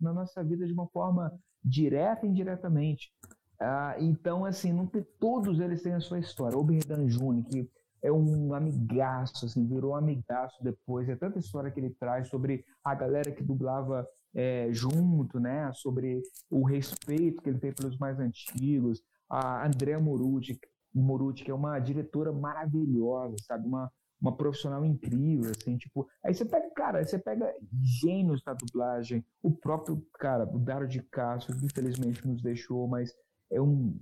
[0.00, 3.12] na nossa vida de uma forma direta e indiretamente.
[3.60, 6.58] Ah, então, assim, não tem, todos eles têm a sua história.
[6.58, 7.70] O Berdan Júnior, que
[8.02, 11.08] é um amigaço, assim, virou um amigaço depois.
[11.08, 15.72] É tanta história que ele traz sobre a galera que dublava é, junto, né?
[15.72, 19.02] Sobre o respeito que ele tem pelos mais antigos.
[19.28, 20.58] A Andrea Morucci,
[20.94, 23.66] Morucci, que é uma diretora maravilhosa, sabe?
[23.66, 26.06] Uma, uma profissional incrível, assim, tipo...
[26.24, 29.24] Aí você pega, cara, você pega gênios da dublagem.
[29.42, 33.12] O próprio, cara, o Dário de Castro, que infelizmente nos deixou, mas
[33.50, 33.98] é um...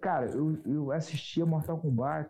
[0.00, 2.28] Cara, eu, eu assistia Mortal Kombat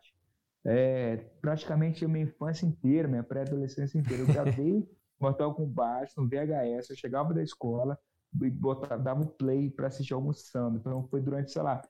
[0.64, 4.22] é, praticamente a minha infância inteira, minha pré-adolescência inteira.
[4.22, 4.88] Eu gravei
[5.20, 7.98] Mortal Kombat no VHS, eu chegava da escola
[8.42, 10.78] e botava, dava o play para assistir almoçando.
[10.78, 11.82] Então foi durante, sei lá,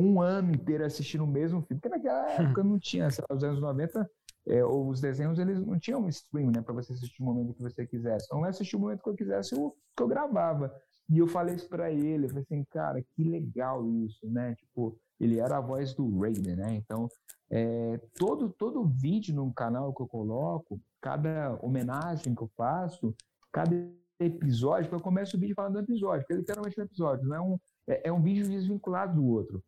[0.00, 1.80] um ano inteiro assistindo o mesmo filme.
[1.80, 4.10] Porque naquela época não tinha, sei lá, os anos 90,
[4.46, 7.86] é, os desenhos eles não tinham stream, né, para você assistir o momento que você
[7.86, 8.26] quisesse.
[8.26, 10.74] Então eu assistia o momento que eu quisesse, eu, que eu gravava.
[11.10, 14.54] E eu falei isso pra ele, eu falei assim, cara, que legal isso, né?
[14.54, 16.74] Tipo, ele era a voz do Raiden, né?
[16.74, 17.08] Então,
[17.50, 23.14] é, todo, todo vídeo no canal que eu coloco, cada homenagem que eu faço,
[23.52, 23.74] cada
[24.18, 27.58] episódio, eu começo o vídeo falando do episódio, porque é um episódio, não é um,
[27.86, 29.62] é, é um vídeo desvinculado do outro.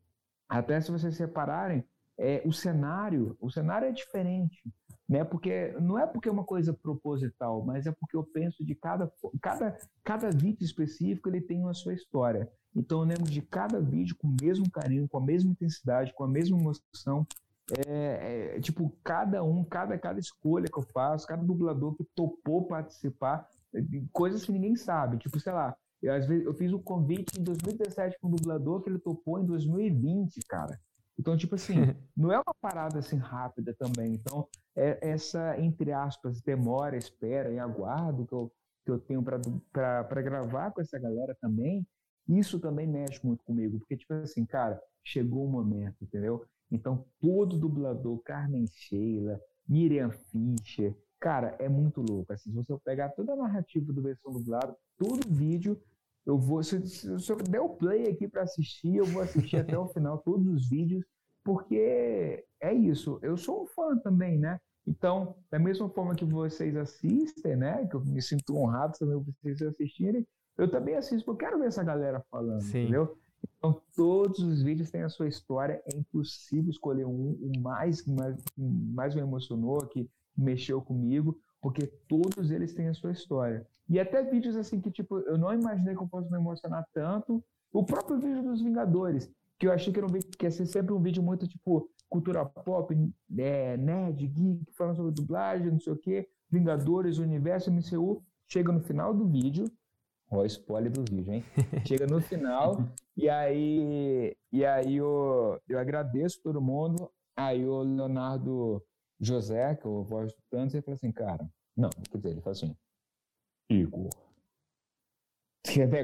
[0.49, 1.85] Até se vocês separarem,
[2.19, 4.63] é, o cenário, o cenário é diferente,
[5.09, 5.25] né?
[5.25, 9.11] Porque não é porque é uma coisa proposital, mas é porque eu penso de cada
[9.41, 12.51] cada cada vídeo específico ele tem uma sua história.
[12.77, 16.25] Então eu lembro de cada vídeo com o mesmo carinho, com a mesma intensidade, com
[16.25, 17.27] a mesma emoção.
[17.89, 22.67] é, é, tipo, cada um, cada, cada escolha que eu faço, cada dublador que topou
[22.67, 23.49] participar,
[24.13, 25.19] coisas que ninguém sabe.
[25.19, 28.83] Tipo, sei lá, eu, às vezes, eu fiz um convite em 2017 para um dublador
[28.83, 30.79] que ele topou em 2020, cara.
[31.19, 31.75] Então, tipo assim,
[32.17, 34.15] não é uma parada assim rápida também.
[34.15, 38.53] Então, é essa, entre aspas, demora, espera e aguardo que eu,
[38.85, 41.87] que eu tenho para gravar com essa galera também,
[42.29, 43.79] isso também mexe muito comigo.
[43.79, 46.45] Porque, tipo assim, cara, chegou o momento, entendeu?
[46.71, 52.33] Então, todo dublador, Carmen Sheila, Miriam Fischer, cara, é muito louco.
[52.33, 55.81] Assim, se você pegar toda a narrativa do versão dublado, todo vídeo
[56.27, 59.59] eu vou, se, se, se eu der o play aqui para assistir, eu vou assistir
[59.59, 61.05] até o final todos os vídeos,
[61.45, 63.21] porque é isso.
[63.23, 64.59] Eu sou um fã também, né?
[64.85, 67.87] Então, da mesma forma que vocês assistem, né?
[67.87, 71.67] Que eu me sinto honrado também por vocês assistirem, eu também assisto, eu quero ver
[71.67, 72.83] essa galera falando, Sim.
[72.83, 73.17] entendeu?
[73.59, 78.37] Então, todos os vídeos têm a sua história, é impossível escolher um, o mais, mais,
[78.57, 83.67] mais me emocionou, que mexeu comigo, porque todos eles têm a sua história.
[83.89, 87.43] E até vídeos assim que, tipo, eu não imaginei que eu fosse me emocionar tanto.
[87.73, 90.67] O próprio vídeo dos Vingadores, que eu achei que, era um vídeo, que ia ser
[90.67, 92.95] sempre um vídeo muito, tipo, cultura pop,
[93.39, 98.23] é, nerd, geek, falando sobre dublagem, não sei o quê, Vingadores, Universo, MCU.
[98.49, 99.65] Chega no final do vídeo,
[100.31, 101.45] ó, spoiler do vídeo, hein?
[101.87, 107.11] Chega no final, e aí, e aí eu, eu agradeço todo mundo.
[107.37, 108.83] Aí o Leonardo
[109.21, 112.41] José, que é o voz do Thanos, ele fala assim, cara, não, quer dizer, ele
[112.41, 112.77] fala assim,
[113.71, 114.11] Igor.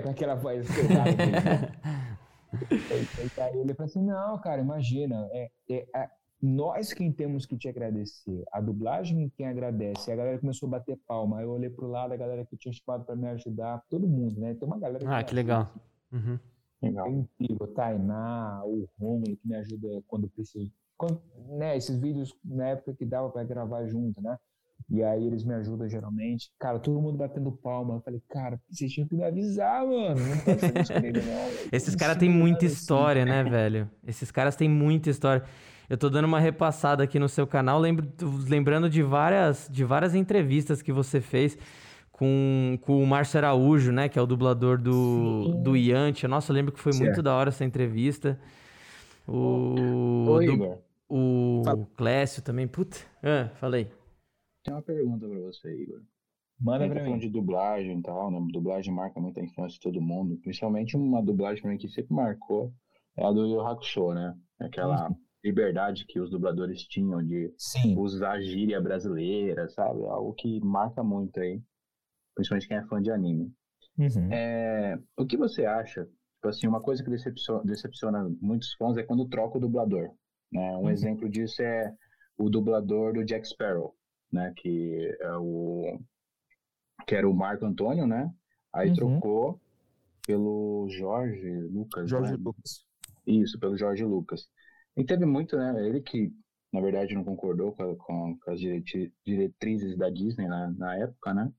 [0.03, 1.09] Com aquela voz pesada.
[3.39, 6.11] aí ele fala assim, não, cara, imagina, é, é,
[6.43, 10.99] nós quem temos que te agradecer, a dublagem quem agradece, a galera começou a bater
[11.07, 14.41] palma, eu olhei pro lado, a galera que tinha chamado para me ajudar, todo mundo,
[14.41, 14.53] né?
[14.55, 15.73] Tem uma galera Ah, que, que legal.
[16.11, 16.39] Uhum.
[16.83, 17.07] Legal.
[17.07, 20.73] É incrível, Tainá, o Romulo que me ajuda quando preciso.
[20.97, 24.37] Quando, né, esses vídeos na época que dava para gravar junto, né?
[24.91, 26.51] E aí eles me ajudam geralmente.
[26.59, 27.95] Cara, todo mundo batendo palma.
[27.95, 30.17] Eu falei, cara, vocês tinham que me avisar, mano.
[30.17, 30.37] Não
[31.23, 31.69] não.
[31.73, 33.89] Esses caras têm muita história, né, velho?
[34.05, 35.45] Esses caras têm muita história.
[35.93, 38.11] Eu tô dando uma repassada aqui no seu canal, lembro,
[38.49, 41.59] lembrando de várias, de várias entrevistas que você fez
[42.11, 44.09] com, com o Márcio Araújo, né?
[44.09, 46.27] Que é o dublador do, do Yantia.
[46.27, 47.05] Nossa, eu lembro que foi certo.
[47.05, 48.41] muito da hora essa entrevista.
[49.29, 50.31] O.
[50.31, 50.79] Oi, do,
[51.11, 52.67] o Clécio também.
[52.67, 52.97] Puta.
[53.23, 53.87] Ah, falei.
[54.65, 56.01] Tem uma pergunta pra você, Igor.
[56.59, 57.19] Manda pra mim.
[57.19, 58.41] de dublagem e tal, né?
[58.51, 60.39] Dublagem marca muito a infância de todo mundo.
[60.39, 62.73] Principalmente uma dublagem pra mim que sempre marcou
[63.15, 64.35] é a do Yu Hakusho, né?
[64.59, 65.17] Aquela uhum.
[65.45, 67.97] Liberdade que os dubladores tinham de Sim.
[67.99, 70.05] usar gíria brasileira, sabe?
[70.05, 71.61] Algo que marca muito aí.
[72.35, 73.53] Principalmente quem é fã de anime.
[73.99, 74.33] Uhum.
[74.33, 76.05] É, o que você acha?
[76.05, 80.11] Tipo assim, uma coisa que decepciona, decepciona muitos fãs é quando troca o dublador.
[80.51, 80.77] Né?
[80.77, 80.91] Um uhum.
[80.91, 81.95] exemplo disso é
[82.39, 83.95] o dublador do Jack Sparrow
[84.33, 84.53] né?
[84.57, 86.01] Que é o
[87.07, 88.33] que era o Marco Antônio, né?
[88.73, 88.95] Aí uhum.
[88.95, 89.61] trocou
[90.27, 92.09] pelo Jorge Lucas.
[92.09, 92.39] Jorge né?
[92.41, 92.87] Lucas.
[93.27, 94.49] Isso, pelo Jorge Lucas.
[94.97, 95.87] E teve muito, né?
[95.87, 96.33] Ele que,
[96.73, 98.61] na verdade, não concordou com, com, com as
[99.25, 101.53] diretrizes da Disney na, na época, né?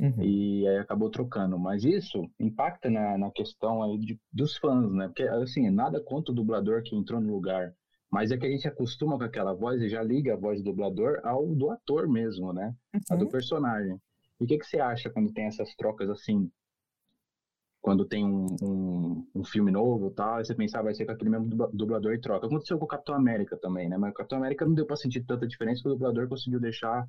[0.00, 0.22] Uhum.
[0.22, 1.58] E aí acabou trocando.
[1.58, 5.08] Mas isso impacta na, na questão aí de, dos fãs, né?
[5.08, 7.74] Porque, assim, nada contra o dublador que entrou no lugar
[8.10, 10.70] mas é que a gente acostuma com aquela voz e já liga a voz do
[10.70, 12.74] dublador ao do ator mesmo, né?
[12.92, 13.00] Uhum.
[13.10, 13.30] A do uhum.
[13.30, 13.96] personagem.
[14.40, 16.50] E o que, que você acha quando tem essas trocas assim?
[17.80, 21.12] Quando tem um, um, um filme novo e tal, você pensar, ah, vai ser com
[21.12, 22.46] aquele mesmo dublador e troca.
[22.46, 23.96] Aconteceu com o Capitão América também, né?
[23.96, 27.08] Mas o Capitão América não deu pra sentir tanta diferença que o dublador conseguiu deixar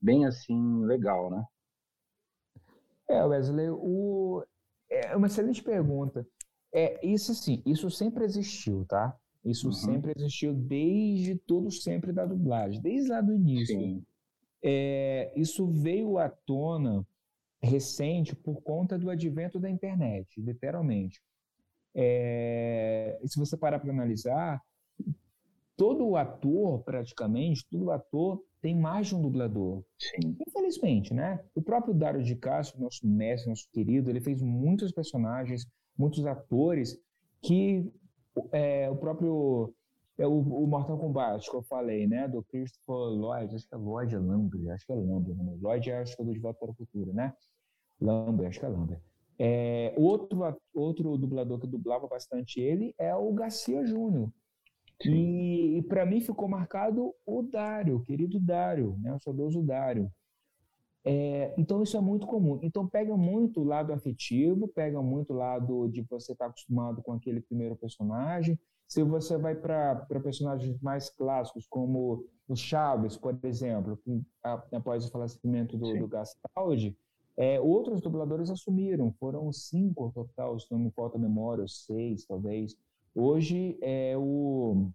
[0.00, 1.44] bem assim, legal, né?
[3.08, 4.44] É, Wesley, o...
[4.90, 6.26] é uma excelente pergunta.
[6.72, 9.16] É, isso sim, isso sempre existiu, tá?
[9.44, 9.72] Isso uhum.
[9.72, 14.02] sempre existiu desde todo sempre da dublagem, desde lá do início.
[14.62, 17.06] É, isso veio à tona
[17.64, 21.20] recente por conta do advento da internet, literalmente.
[21.94, 24.60] É, se você parar para analisar,
[25.76, 29.84] todo ator, praticamente, todo ator tem mais de um dublador.
[29.98, 30.36] Sim.
[30.46, 31.38] Infelizmente, né?
[31.54, 36.98] O próprio Dário de Castro, nosso mestre, nosso querido, ele fez muitos personagens, muitos atores
[37.42, 37.92] que
[38.52, 39.72] é, o próprio
[40.16, 42.28] é o, o, Mortal Kombat que eu falei, né?
[42.28, 45.36] Do Christopher Lloyd, acho que é Lloyd Lambert, acho que é Lambert.
[45.36, 45.58] Né?
[45.60, 47.34] Lloyd acho que é do De Volta para o Futuro, né?
[48.04, 49.00] Lambert, acho que é Lambert.
[49.38, 50.40] É, outro,
[50.72, 54.30] outro dublador que dublava bastante ele é o Garcia Júnior.
[55.04, 59.12] E, e para mim ficou marcado o Dário, querido Dário, né?
[59.12, 60.10] o saudoso Dário.
[61.04, 62.58] É, então isso é muito comum.
[62.62, 67.02] Então pega muito o lado afetivo, pega muito o lado de você estar tá acostumado
[67.02, 68.58] com aquele primeiro personagem.
[68.86, 74.22] Se você vai para personagens mais clássicos, como o Chaves, por exemplo, que,
[74.72, 76.96] após o falecimento do, do Gastaldi,
[77.36, 82.76] é, outros dubladores assumiram, foram cinco total, se não me falta a memória, seis talvez.
[83.14, 84.88] Hoje é o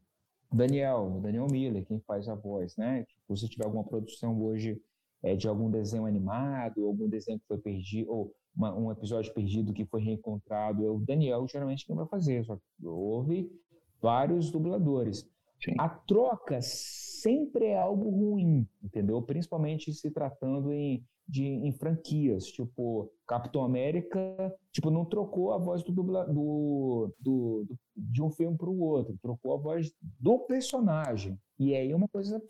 [0.51, 3.05] Daniel, o Daniel Miller, quem faz a voz, né?
[3.05, 4.81] Se você tiver alguma produção hoje
[5.21, 9.73] é, de algum desenho animado, algum desenho que foi perdido, ou uma, um episódio perdido
[9.73, 12.45] que foi reencontrado, é o Daniel geralmente quem vai fazer.
[12.45, 13.51] Só que houve
[14.01, 15.29] vários dubladores.
[15.61, 15.73] Sim.
[15.77, 16.61] A troca
[17.21, 19.21] sempre é algo ruim, entendeu?
[19.21, 24.19] Principalmente se tratando em, de, em franquias, tipo Capitão América,
[24.71, 28.79] tipo não trocou a voz do, dubla, do, do, do de um filme para o
[28.79, 31.37] outro, trocou a voz do personagem.
[31.57, 32.41] E aí é uma coisa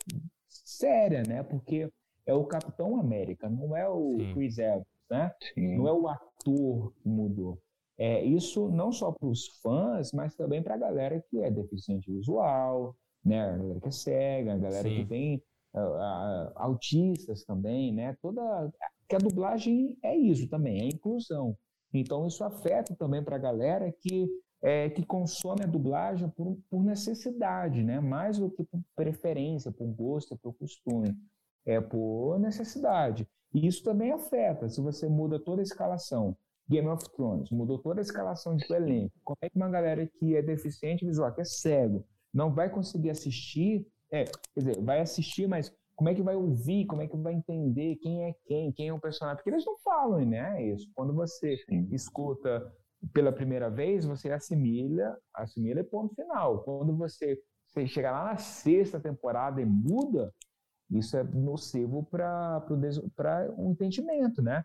[0.48, 1.42] séria, né?
[1.42, 1.90] Porque
[2.26, 4.34] é o Capitão América, não é o Sim.
[4.34, 5.34] Chris Evans, né?
[5.54, 5.76] Sim.
[5.76, 7.58] Não é o ator que mudou.
[7.98, 12.10] É, isso não só para os fãs, mas também para a galera que é deficiente
[12.10, 13.40] visual, né?
[13.40, 14.96] A galera que é cega, a galera Sim.
[14.96, 15.42] que tem
[15.74, 18.16] uh, uh, autistas também, né?
[18.20, 18.72] Toda
[19.08, 21.56] que a dublagem é isso também, é inclusão.
[21.92, 24.28] Então isso afeta também para a galera que
[24.62, 27.98] é, que consome a dublagem por, por, necessidade, né?
[27.98, 31.16] Mais do que por preferência, por gosto, por costume,
[31.64, 33.26] é por necessidade.
[33.54, 34.68] E isso também afeta.
[34.68, 36.36] Se você muda toda a escalação,
[36.68, 39.12] Game of Thrones mudou toda a escalação de elenco.
[39.24, 43.10] Como é que uma galera que é deficiente visual, que é cego, não vai conseguir
[43.10, 43.86] assistir?
[44.12, 47.34] É, quer dizer, vai assistir, mas como é que vai ouvir, como é que vai
[47.34, 49.36] entender quem é quem, quem é o personagem?
[49.36, 50.64] Porque eles não falam, né?
[50.64, 50.90] Isso.
[50.94, 51.88] Quando você Sim.
[51.92, 52.72] escuta
[53.12, 56.62] pela primeira vez, você assimila, assimila e ponto final.
[56.62, 57.38] Quando você,
[57.68, 60.32] você chega lá na sexta temporada e muda,
[60.90, 62.66] isso é nocivo para
[63.56, 64.64] o entendimento, né?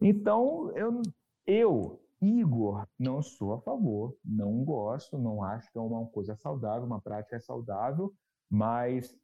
[0.00, 1.02] Então, eu,
[1.46, 6.86] eu, Igor, não sou a favor, não gosto, não acho que é uma coisa saudável,
[6.86, 8.12] uma prática saudável,
[8.50, 9.16] mas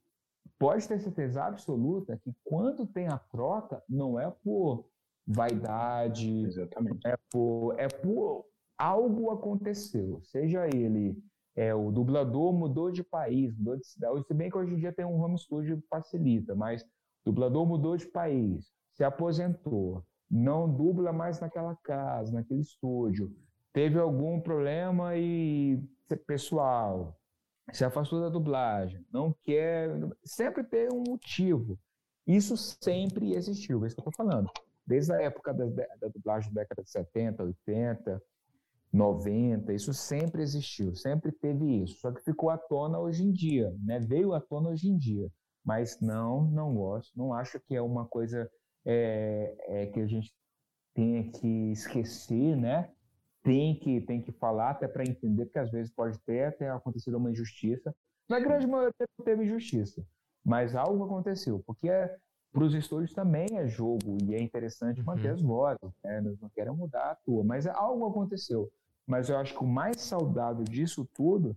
[0.59, 4.87] pode ter certeza absoluta que quando tem a troca, não é por
[5.27, 7.07] vaidade, Exatamente.
[7.07, 8.47] é por, é por
[8.79, 11.17] algo aconteceu, seja ele
[11.55, 14.93] é, o dublador mudou de país, mudou de cidade, se bem que hoje em dia
[14.93, 16.87] tem um home studio que facilita, mas o
[17.27, 23.31] dublador mudou de país, se aposentou, não dubla mais naquela casa, naquele estúdio,
[23.71, 25.79] teve algum problema e
[26.27, 27.19] pessoal,
[27.71, 29.91] se afastou da dublagem, não quer,
[30.25, 31.79] sempre tem um motivo.
[32.27, 34.51] Isso sempre existiu, é isso que eu estou falando.
[34.87, 38.23] Desde a época da, da dublagem da década de 70, 80,
[38.93, 41.99] 90, isso sempre existiu, sempre teve isso.
[41.99, 43.99] Só que ficou à tona hoje em dia, né?
[44.01, 45.31] Veio à tona hoje em dia.
[45.65, 48.51] Mas não, não gosto, não acho que é uma coisa
[48.85, 50.33] é, é, que a gente
[50.95, 52.91] tenha que esquecer, né?
[53.43, 57.17] Tem que, tem que falar até para entender, porque às vezes pode ter até acontecido
[57.17, 57.95] uma injustiça.
[58.29, 60.05] Na grande maioria não teve injustiça,
[60.45, 62.17] mas algo aconteceu, porque é,
[62.53, 65.35] para os estúdios também é jogo e é interessante manter uhum.
[65.35, 66.19] as vozes, né?
[66.19, 68.71] Eles não querem mudar a tua, mas algo aconteceu.
[69.07, 71.57] Mas eu acho que o mais saudável disso tudo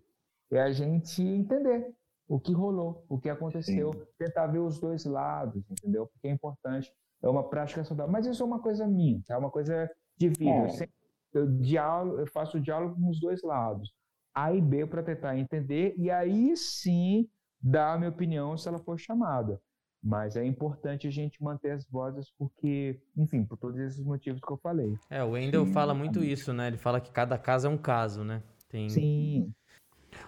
[0.51, 1.93] é a gente entender
[2.27, 4.01] o que rolou, o que aconteceu, Sim.
[4.17, 6.07] tentar ver os dois lados, entendeu?
[6.07, 8.11] Porque é importante é uma prática saudável.
[8.11, 10.51] Mas isso é uma coisa minha, é uma coisa de vida.
[10.51, 10.65] É.
[10.65, 10.93] Eu, sempre,
[11.33, 13.93] eu, diálogo, eu faço diálogo com os dois lados,
[14.33, 17.27] A e B, para tentar entender, e aí sim
[17.61, 19.59] dar a minha opinião se ela for chamada.
[20.03, 24.51] Mas é importante a gente manter as vozes porque, enfim, por todos esses motivos que
[24.51, 24.95] eu falei.
[25.09, 26.67] É, o Wendel fala muito isso, né?
[26.67, 28.43] Ele fala que cada caso é um caso, né?
[28.69, 28.87] Tem...
[28.87, 29.51] Sim.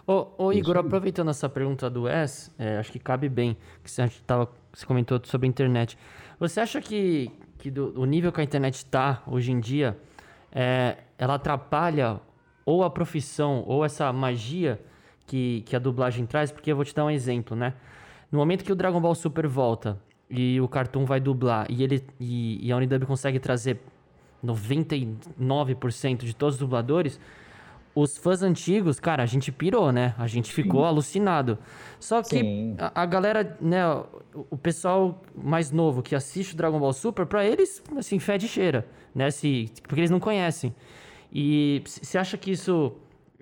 [0.06, 4.10] Ô, ô Igor, aproveitando essa pergunta do Wes, é, acho que cabe bem, que você,
[4.26, 5.98] tava, você comentou sobre a internet.
[6.40, 9.98] Você acha que, que do, o nível que a internet está hoje em dia,
[10.52, 12.20] é, ela atrapalha
[12.64, 14.80] ou a profissão ou essa magia
[15.26, 16.52] que, que a dublagem traz?
[16.52, 17.74] Porque eu vou te dar um exemplo, né?
[18.32, 22.06] No momento que o Dragon Ball Super volta e o Cartoon vai dublar e, ele,
[22.20, 23.80] e, e a Unidub consegue trazer
[24.46, 27.20] 99% de todos os dubladores,
[28.00, 30.14] os fãs antigos, cara, a gente pirou, né?
[30.20, 30.88] A gente ficou Sim.
[30.88, 31.58] alucinado.
[32.00, 36.80] Só que a, a, galera, né, o, o, pessoal mais novo que assiste o Dragon
[36.80, 39.32] Ball Super, pra eles, assim, fede cheira, né?
[39.32, 40.76] Se, porque eles não conhecem.
[41.34, 42.96] E você acha que isso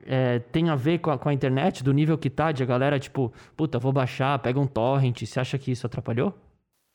[0.05, 2.65] é, tem a ver com a, com a, internet, do nível que tá, de a
[2.65, 5.21] galera, tipo, puta, vou baixar, pega um torrent.
[5.25, 6.33] Você acha que isso atrapalhou?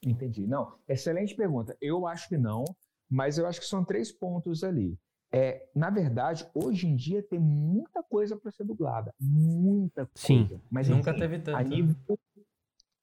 [0.02, 0.46] Entendi.
[0.46, 1.76] Não, excelente pergunta.
[1.78, 2.64] Eu acho que não,
[3.10, 4.98] mas eu acho que são três pontos ali.
[5.32, 9.14] É, na verdade, hoje em dia tem muita coisa para ser dublada.
[9.20, 10.10] Muita coisa.
[10.16, 11.56] Sim, mas nunca teve tanto.
[11.56, 11.94] A nível,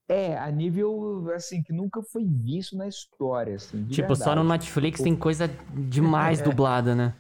[0.10, 4.24] É, a nível, assim, que nunca foi visto na história, assim, Tipo, verdade.
[4.24, 5.48] só no Netflix tem coisa
[5.90, 6.44] demais é.
[6.44, 7.14] dublada, né?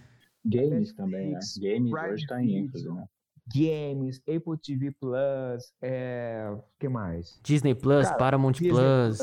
[0.45, 1.39] Games também, né?
[1.57, 3.05] Games Prime hoje tá em ênfase, né?
[3.53, 6.53] Games, Apple TV Plus, é...
[6.79, 7.39] que mais?
[7.41, 9.19] Disney Plus, cara, Paramount Disney Plus.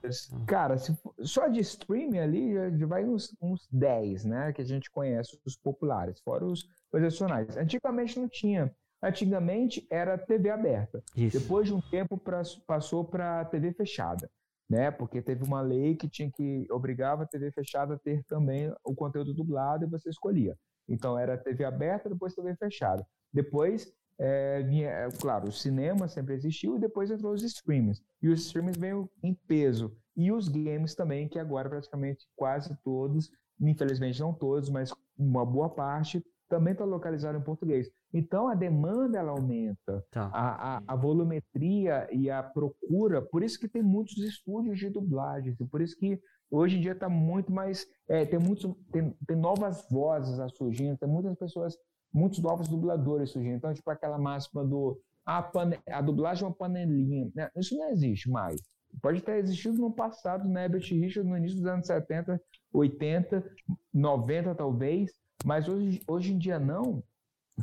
[0.00, 0.30] Plus.
[0.46, 4.52] Cara, se, só de streaming ali já, vai uns, uns 10, né?
[4.52, 7.56] Que a gente conhece, os populares, fora os profissionais.
[7.56, 8.74] Antigamente não tinha.
[9.02, 11.02] Antigamente era TV aberta.
[11.14, 11.38] Isso.
[11.38, 14.30] Depois de um tempo pra, passou para TV fechada,
[14.68, 14.90] né?
[14.90, 18.94] Porque teve uma lei que tinha que obrigava a TV fechada a ter também o
[18.94, 20.56] conteúdo dublado e você escolhia.
[20.88, 23.06] Então era TV aberta, depois TV fechada.
[23.32, 28.02] Depois é, vinha, é, claro, o cinema sempre existiu e depois entrou os streams.
[28.22, 29.96] E os streams veio em peso.
[30.16, 33.30] E os games também, que agora praticamente quase todos,
[33.60, 37.90] infelizmente não todos, mas uma boa parte, também está localizado em português.
[38.12, 40.30] Então a demanda ela aumenta, tá.
[40.32, 45.58] a, a, a, volumetria e a procura, por isso que tem muitos estúdios de dublagens,
[45.60, 46.18] e por isso que
[46.50, 51.08] hoje em dia está muito mais, é, tem, muitos, tem, tem novas vozes surgindo, tem
[51.08, 51.76] muitas pessoas,
[52.12, 53.56] muitos novos dubladores surgindo.
[53.56, 57.50] Então, tipo aquela máxima do a, pane, a dublagem é uma panelinha, né?
[57.56, 58.60] isso não existe mais.
[59.02, 62.40] Pode ter existido no passado, né, Herbert Richard, no início dos anos 70,
[62.72, 63.44] 80,
[63.92, 65.10] 90 talvez,
[65.44, 67.02] mas hoje, hoje em dia não,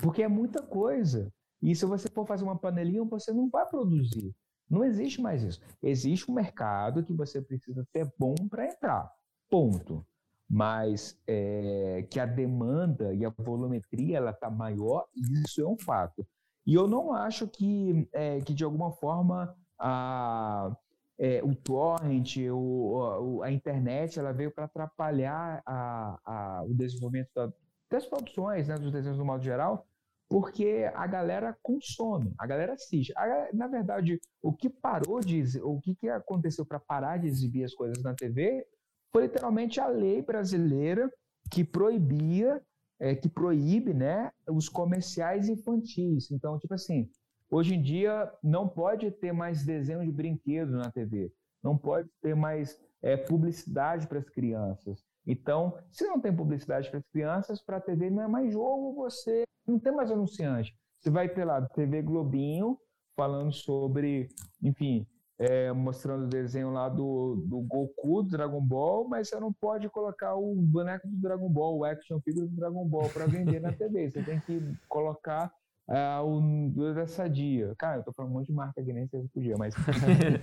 [0.02, 1.32] porque é muita coisa.
[1.62, 4.36] E se você for fazer uma panelinha, você não vai produzir.
[4.74, 5.62] Não existe mais isso.
[5.82, 9.12] Existe um mercado que você precisa ser bom para entrar.
[9.50, 10.06] Ponto.
[10.50, 16.28] Mas é, que a demanda e a volumetria ela está maior, isso é um fato.
[16.66, 20.76] E eu não acho que, é, que de alguma forma, a,
[21.20, 27.52] é, o torrent, o, a internet, ela veio para atrapalhar a, a, o desenvolvimento da,
[27.90, 29.86] das produções, né, dos desenhos no modo geral,
[30.34, 33.14] porque a galera consome, a galera assiste.
[33.16, 37.64] A, na verdade, o que parou de o que, que aconteceu para parar de exibir
[37.64, 38.66] as coisas na TV
[39.12, 41.08] foi literalmente a lei brasileira
[41.52, 42.60] que proibia,
[43.00, 46.32] é, que proíbe, né, os comerciais infantis.
[46.32, 47.08] Então, tipo assim,
[47.48, 51.32] hoje em dia não pode ter mais desenho de brinquedo na TV,
[51.64, 55.06] não pode ter mais é, publicidade para as crianças.
[55.26, 58.94] Então, se não tem publicidade para as crianças, para a TV não é mais jogo,
[58.94, 60.76] você não tem mais anunciante.
[61.00, 62.78] Você vai ter lá TV Globinho
[63.16, 64.30] falando sobre,
[64.62, 65.08] enfim,
[65.40, 69.90] é, mostrando o desenho lá do, do Goku, do Dragon Ball, mas você não pode
[69.90, 73.72] colocar o boneco do Dragon Ball, o action figure do Dragon Ball para vender na
[73.72, 74.10] TV.
[74.10, 75.52] Você tem que colocar
[75.90, 77.74] é, o do Sadia.
[77.78, 79.76] Cara, eu tô falando um monte de marca que nem sei se podia, mas.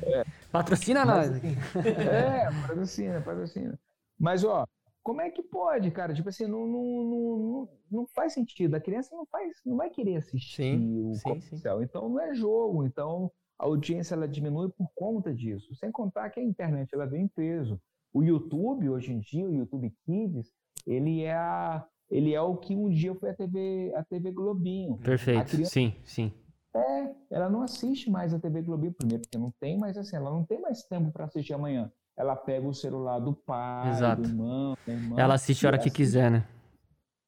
[0.02, 1.30] É, patrocina nós!
[1.30, 1.56] Assim,
[2.10, 3.78] é, patrocina, patrocina.
[4.20, 4.66] Mas, ó,
[5.02, 6.12] como é que pode, cara?
[6.12, 8.74] Tipo assim, não, não, não, não faz sentido.
[8.74, 11.78] A criança não, faz, não vai querer assistir sim, o sim, comercial.
[11.78, 11.84] Sim.
[11.84, 12.84] Então, não é jogo.
[12.84, 15.74] Então, a audiência ela diminui por conta disso.
[15.74, 17.80] Sem contar que a internet ela vem em peso.
[18.12, 20.52] O YouTube, hoje em dia, o YouTube Kids,
[20.86, 24.98] ele é, a, ele é o que um dia foi a TV, a TV Globinho.
[24.98, 26.32] Perfeito, criança, sim, sim.
[26.74, 30.30] É, ela não assiste mais a TV Globinho, primeiro porque não tem, mas assim, ela
[30.30, 31.90] não tem mais tempo para assistir amanhã
[32.20, 34.20] ela pega o celular do pai, Exato.
[34.20, 35.16] do irmão, da irmã.
[35.18, 36.46] Ela assiste a hora que quiser, né?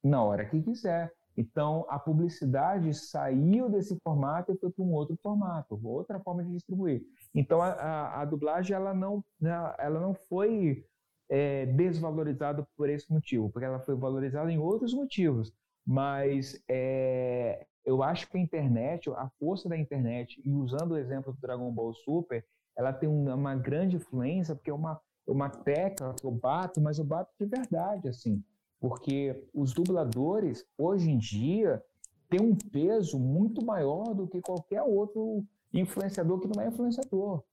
[0.03, 1.11] Na hora que quiser.
[1.35, 6.51] Então, a publicidade saiu desse formato e foi para um outro formato, outra forma de
[6.51, 7.01] distribuir.
[7.33, 10.85] Então, a, a, a dublagem ela não, né, ela não foi
[11.27, 15.51] é, desvalorizada por esse motivo, porque ela foi valorizada em outros motivos.
[15.83, 21.33] Mas é, eu acho que a internet, a força da internet, e usando o exemplo
[21.33, 26.25] do Dragon Ball Super, ela tem uma grande influência, porque é uma, uma tecla que
[26.25, 28.43] eu bato, mas eu bato de verdade, assim.
[28.79, 31.83] Porque os dubladores, hoje em dia,
[32.29, 37.43] têm um peso muito maior do que qualquer outro influenciador que não é influenciador.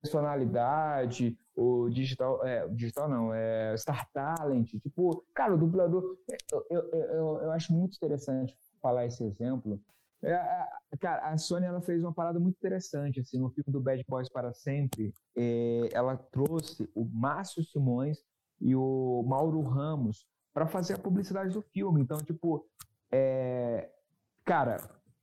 [0.00, 6.16] Personalidade, o digital, é, digital não, é Star Talent, tipo, cara, o dublador,
[6.52, 9.80] eu, eu, eu, eu acho muito interessante falar esse exemplo,
[10.22, 14.04] é, cara, a Sony ela fez uma parada muito interessante assim no filme do Bad
[14.08, 15.12] Boys para sempre.
[15.36, 18.18] É, ela trouxe o Márcio Simões
[18.60, 22.00] e o Mauro Ramos para fazer a publicidade do filme.
[22.00, 22.68] Então, tipo,
[23.12, 23.90] é,
[24.44, 24.78] cara,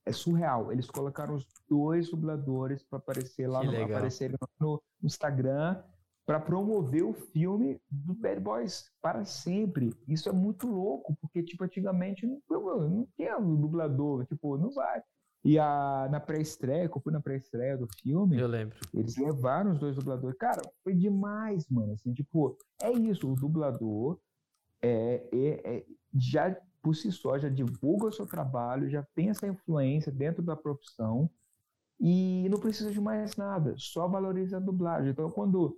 [0.06, 0.72] é surreal.
[0.72, 5.84] Eles colocaram os dois dubladores para aparecer lá no, aparecerem no Instagram
[6.26, 9.94] para promover o filme do Bad Boys para sempre.
[10.08, 15.02] Isso é muito louco, porque, tipo, antigamente não, não tinha um dublador, tipo, não vai.
[15.44, 18.76] E a, na pré-estreia, que eu fui na pré-estreia do filme, eu lembro.
[18.92, 20.36] Eles levaram os dois dubladores.
[20.40, 21.94] Cara, foi demais, mano.
[21.94, 24.20] Assim, tipo, é isso, o dublador
[24.82, 29.48] é, é, é, já por si só já divulga o seu trabalho, já tem essa
[29.48, 31.30] influência dentro da profissão
[32.00, 35.12] e não precisa de mais nada, só valoriza a dublagem.
[35.12, 35.76] Então, quando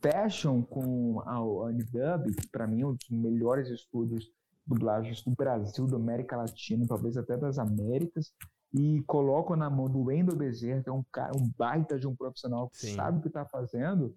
[0.00, 4.32] fecham com a Unidub, que para mim é um dos melhores estúdios de
[4.66, 8.32] dublagens do Brasil, da América Latina, talvez até das Américas,
[8.72, 12.14] e colocam na mão do Wendel Bezerra, que é um, cara, um baita de um
[12.14, 12.94] profissional que Sim.
[12.94, 14.14] sabe o que está fazendo,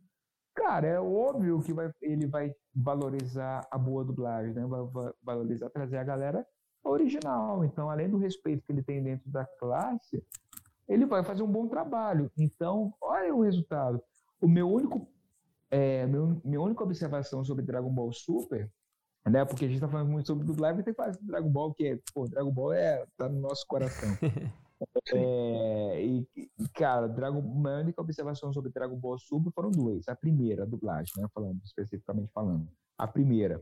[0.54, 4.66] cara, é óbvio que vai, ele vai valorizar a boa dublagem, né?
[4.66, 6.46] vai, vai valorizar, trazer a galera
[6.84, 7.64] original.
[7.66, 10.24] Então, além do respeito que ele tem dentro da classe,
[10.88, 12.32] ele vai fazer um bom trabalho.
[12.38, 14.02] Então, olha o resultado.
[14.42, 15.08] O meu único,
[15.74, 18.72] é, meu, minha única observação sobre Dragon Ball Super,
[19.26, 19.44] né?
[19.44, 22.00] Porque a gente está falando muito sobre dublagem, tem que falar Dragon Ball, que é,
[22.14, 24.08] pô, Dragon Ball é tá no nosso coração.
[25.16, 26.28] é, e,
[26.76, 30.08] cara, Dragon, minha única observação sobre Dragon Ball Super foram duas.
[30.08, 31.28] A primeira, a dublagem, né?
[31.34, 32.70] Falando especificamente falando.
[32.96, 33.60] A primeira,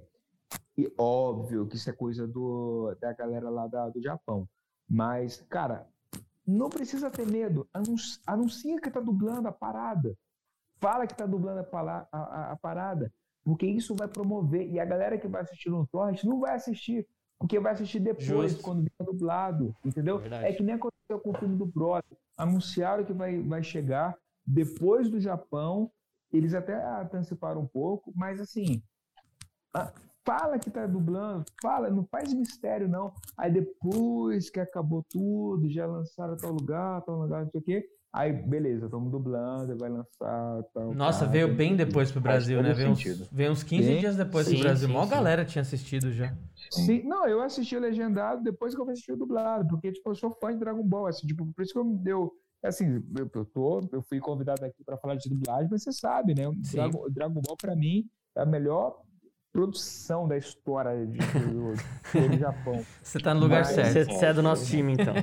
[0.78, 4.50] e óbvio que isso é coisa do, da galera lá da, do Japão.
[4.86, 5.88] Mas, cara,
[6.46, 7.70] não precisa ter medo.
[8.28, 10.14] Anuncia que tá dublando a parada.
[10.82, 13.14] Fala que tá dublando a, a, a parada.
[13.44, 14.70] Porque isso vai promover.
[14.70, 17.08] E a galera que vai assistir no Torrent não vai assistir.
[17.40, 18.64] Porque vai assistir depois, Justo.
[18.64, 19.76] quando vier dublado.
[19.86, 20.20] Entendeu?
[20.20, 20.46] Verdade.
[20.46, 22.18] É que nem aconteceu com o filme do Brother.
[22.38, 24.16] Anunciaram que vai, vai chegar
[24.46, 25.92] depois do Japão.
[26.32, 28.82] Eles até anteciparam um pouco, mas assim,
[30.26, 33.14] fala que tá dublando, fala, não faz mistério não.
[33.38, 37.90] Aí depois que acabou tudo, já lançaram tal lugar, tal lugar, não sei o quê.
[38.14, 40.94] Aí, beleza, estamos dublando, vai lançar tal.
[40.94, 42.74] Nossa, cara, veio bem depois pro Brasil, né?
[42.74, 44.88] Veio uns, veio uns 15 dias depois sim, pro Brasil.
[44.90, 46.36] Sim, Mó galera tinha assistido já.
[46.72, 50.16] Sim, não, eu assisti o legendado depois que eu assisti o dublado, porque, tipo, eu
[50.16, 52.34] sou fã de Dragon Ball, assim, tipo, por isso que eu me deu.
[52.62, 56.36] Assim, eu, eu, tô, eu fui convidado aqui para falar de dublagem, mas você sabe,
[56.36, 56.44] né?
[56.74, 58.06] Dragon, Dragon Ball, para mim,
[58.36, 59.02] é a melhor
[59.52, 62.84] produção da história de, do, do Japão.
[63.04, 64.14] Você tá no lugar Mas, certo.
[64.14, 65.14] Você é do nosso time, então.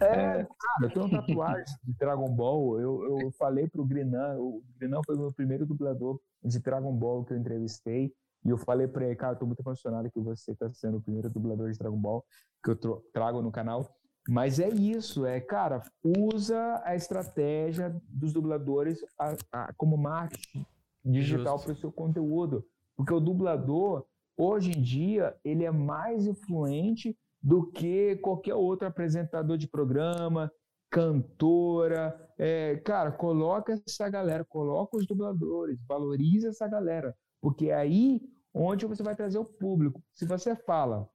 [0.00, 0.48] É, cara,
[0.82, 2.80] eu tenho tatuagem de Dragon Ball.
[2.80, 7.24] Eu, eu falei pro Grinan, o Grinan foi o meu primeiro dublador de Dragon Ball
[7.24, 8.12] que eu entrevistei.
[8.44, 11.00] E eu falei pra ele, cara, eu tô muito emocionado que você tá sendo o
[11.00, 12.24] primeiro dublador de Dragon Ball
[12.62, 12.76] que eu
[13.12, 13.88] trago no canal.
[14.28, 20.64] Mas é isso, é, cara, usa a estratégia dos dubladores a, a, como marketing
[21.04, 22.64] digital para o seu conteúdo.
[22.96, 24.04] Porque o dublador,
[24.36, 30.50] hoje em dia, ele é mais influente do que qualquer outro apresentador de programa,
[30.90, 32.16] cantora.
[32.38, 37.14] É, cara, coloca essa galera, coloca os dubladores, valoriza essa galera.
[37.40, 38.22] Porque é aí
[38.54, 40.02] onde você vai trazer o público.
[40.12, 41.08] Se você fala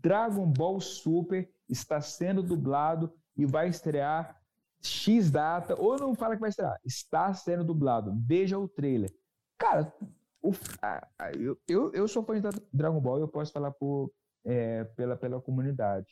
[0.00, 4.40] Dragon Ball Super está sendo dublado e vai estrear
[4.80, 9.12] X data, ou não fala que vai estrear, está sendo dublado, veja o trailer.
[9.58, 9.94] Cara,
[10.42, 13.70] o, a, a, eu, eu, eu sou fã de Dragon Ball e eu posso falar
[13.70, 14.10] por,
[14.44, 16.08] é, pela, pela comunidade.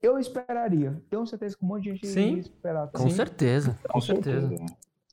[0.00, 1.02] Eu esperaria.
[1.10, 2.90] Tenho certeza que um monte de gente Sim, ia esperar.
[2.92, 4.48] Com certeza, com, certeza.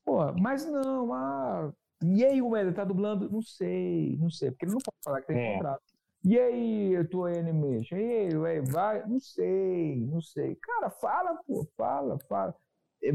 [0.05, 1.71] Pô, mas não, ah,
[2.03, 3.29] e aí o Eder tá dublando?
[3.29, 5.53] Não sei, não sei, porque ele não pode falar que tem é.
[5.53, 5.81] contrato.
[6.25, 7.97] E aí, tua animation?
[7.97, 9.05] E aí, ué, vai?
[9.07, 10.55] Não sei, não sei.
[10.55, 12.55] Cara, fala, pô, fala, fala.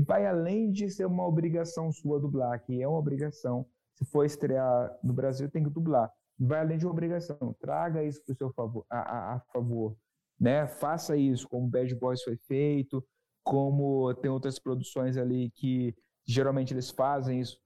[0.06, 3.66] Vai além de ser uma obrigação sua dublar, que é uma obrigação
[3.98, 6.08] se for estrear no Brasil, tem que dublar.
[6.38, 7.54] Vai além de uma obrigação.
[7.60, 9.96] Traga isso para seu favor, a, a, a, favor.
[10.38, 10.68] Né?
[10.68, 13.04] Faça isso, como Bad Boys foi feito,
[13.42, 17.58] como tem outras produções ali que geralmente eles fazem isso,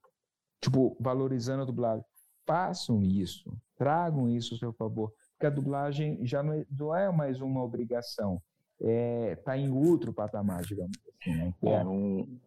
[0.59, 2.05] tipo, valorizando a dublagem.
[2.47, 3.55] Façam isso.
[3.77, 5.13] Tragam isso a seu favor.
[5.33, 8.43] Porque a dublagem já não é, não é mais uma obrigação.
[8.81, 11.37] Está é, tá em outro patamar, digamos assim.
[11.37, 11.55] Né?
[11.63, 12.41] É um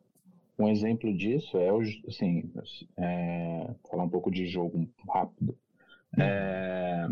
[0.57, 1.69] um exemplo disso é,
[2.07, 2.49] assim,
[2.97, 5.57] é, falar um pouco de jogo rápido.
[6.17, 7.07] É,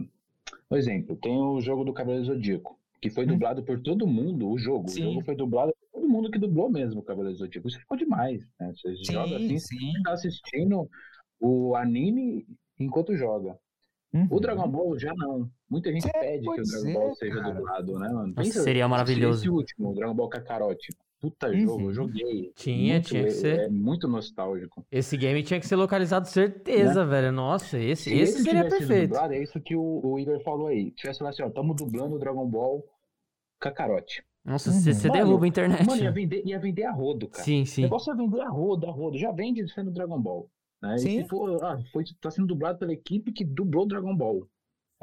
[0.71, 3.33] um exemplo, tem o jogo do Cavaleiro Zodíaco, que foi uhum.
[3.33, 4.89] dublado por todo mundo, o jogo.
[4.89, 5.01] Sim.
[5.01, 7.67] O jogo foi dublado por todo mundo que dublou mesmo o Cavaleiro Zodíaco.
[7.67, 8.73] Isso ficou demais, né?
[8.75, 9.91] Você sim, joga assim, sim.
[9.91, 10.89] você tá assistindo
[11.39, 12.47] o anime
[12.79, 13.57] enquanto joga.
[14.13, 14.27] Uhum.
[14.29, 15.49] O Dragon Ball já não.
[15.69, 17.53] Muita gente é, pede que o Dragon Ball é, seja cara.
[17.53, 18.33] dublado, né, mano?
[18.35, 19.39] Pensa, seria maravilhoso.
[19.39, 20.87] Esse último, o Dragon Ball Kakarote
[21.23, 21.59] puta uhum.
[21.61, 22.51] jogo, eu joguei.
[22.53, 23.59] Tinha, muito, tinha que ser.
[23.61, 24.85] É muito nostálgico.
[24.91, 27.09] Esse game tinha que ser localizado, certeza, né?
[27.09, 27.31] velho.
[27.31, 29.11] Nossa, esse, Se esse seria perfeito.
[29.11, 30.91] Dublado, é isso que o, o Igor falou aí.
[30.91, 32.83] Tivesse falado assim, ó, tamo dublando o Dragon Ball
[33.57, 34.21] Kakarote.
[34.43, 35.13] Nossa, você uhum.
[35.13, 35.87] derruba a internet.
[35.87, 37.45] Mano, ia vender, ia vender a rodo, cara.
[37.45, 37.83] Sim, sim.
[37.83, 39.17] O negócio é vender a rodo, a rodo.
[39.17, 40.49] Já vende sendo Dragon Ball.
[40.81, 40.97] Né?
[40.97, 41.19] Sim.
[41.19, 44.45] E se for, ah, foi, tá sendo dublado pela equipe que dublou Dragon Ball.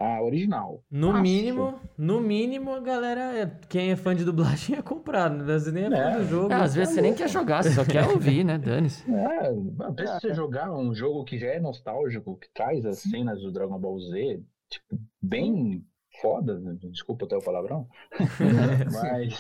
[0.01, 0.83] A original.
[0.91, 1.21] No Nossa.
[1.21, 5.41] mínimo, no mínimo, a galera, é, quem é fã de dublagem ia comprar, né?
[5.43, 6.53] Às vezes nem é, fã do jogo.
[6.53, 8.57] É, às vezes você nem quer jogar, você só quer ouvir, né?
[8.57, 9.05] Dane-se.
[9.13, 13.11] É, até se você jogar um jogo que já é nostálgico, que traz as Sim.
[13.11, 15.85] cenas do Dragon Ball Z, tipo, bem
[16.23, 16.79] foda, né?
[16.91, 17.87] desculpa até o palavrão,
[18.91, 19.39] mas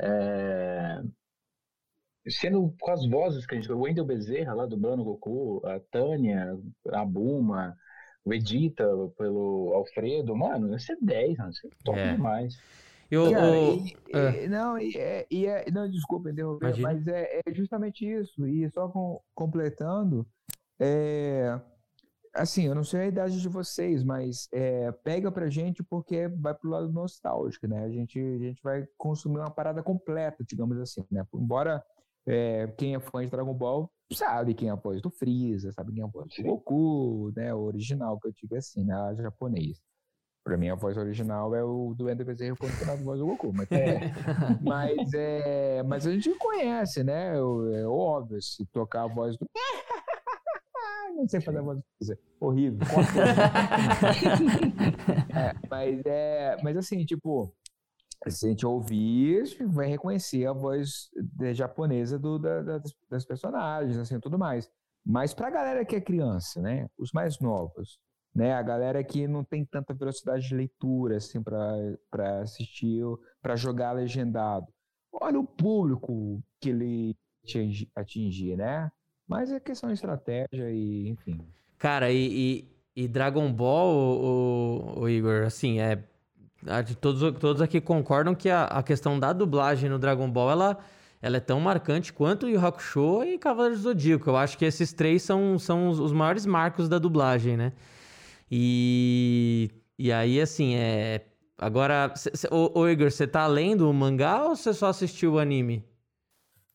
[0.00, 1.00] é,
[2.28, 3.72] sendo com as vozes que a gente.
[3.72, 6.56] O Wendel Bezerra, lá dublando o Goku, a Tânia,
[6.92, 7.74] a Buma,
[8.24, 8.84] o Edita
[9.16, 12.12] pelo Alfredo, mano, ia ser 10, mano, isso é top É.
[12.14, 12.58] demais.
[13.10, 14.44] Eu, Cara, eu- e- é.
[14.44, 16.88] e- não, e é, e é- não, desculpa interromper, Imagina.
[16.92, 18.46] mas é, é justamente isso.
[18.46, 20.26] E só com- completando,
[20.78, 21.58] é,
[22.34, 26.54] assim, eu não sei a idade de vocês, mas é, pega pra gente porque vai
[26.54, 27.82] pro lado nostálgico, né?
[27.82, 31.26] A gente, a gente vai consumir uma parada completa, digamos assim, né?
[31.34, 31.82] Embora
[32.26, 35.92] é, quem é fã de Dragon Ball sabe quem é a voz do Freeza, sabe
[35.92, 36.42] quem é a voz do.
[36.42, 37.52] Goku, né?
[37.54, 38.94] O original, que eu digo assim, né?
[38.94, 39.80] A japonês.
[40.44, 43.26] Pra mim, a voz original é o do Ender Bezerra quando tá na voz do
[43.26, 43.52] Goku.
[43.52, 44.00] Mas, é,
[44.62, 47.38] mas, é, mas a gente conhece, né?
[47.40, 49.46] O- É óbvio, se tocar a voz do.
[51.16, 52.18] Não sei fazer a voz do Freeza.
[52.40, 52.78] Horrível.
[55.30, 57.52] É, mas, é, mas assim, tipo,
[58.30, 62.92] se a gente ouvir, a vai reconhecer a voz de- japonesa do, da- da- das,
[63.24, 64.70] personagens, assim, tudo mais.
[65.04, 66.88] Mas pra galera que é criança, né?
[66.98, 67.98] Os mais novos,
[68.34, 68.52] né?
[68.54, 71.42] A galera que não tem tanta velocidade de leitura, assim,
[72.10, 73.02] pra assistir,
[73.40, 74.66] pra jogar legendado.
[75.12, 78.90] Olha o público que ele atingi- atingir, né?
[79.26, 81.40] Mas é questão de estratégia e, enfim.
[81.78, 82.66] Cara, e,
[82.96, 86.02] e- e Dragon Ball, o- o Igor, assim, é.
[86.66, 90.50] A de Todos, todos aqui concordam que a, a questão da dublagem no Dragon Ball,
[90.50, 90.78] ela,
[91.22, 94.30] ela é tão marcante quanto o Hakusho e Cavaleiros do Zodíaco.
[94.30, 97.72] Eu acho que esses três são, são os, os maiores marcos da dublagem, né?
[98.50, 101.24] E, e aí, assim, é.
[101.56, 102.14] Agora,
[102.50, 105.84] ô Igor, você tá lendo o mangá ou você só assistiu o anime?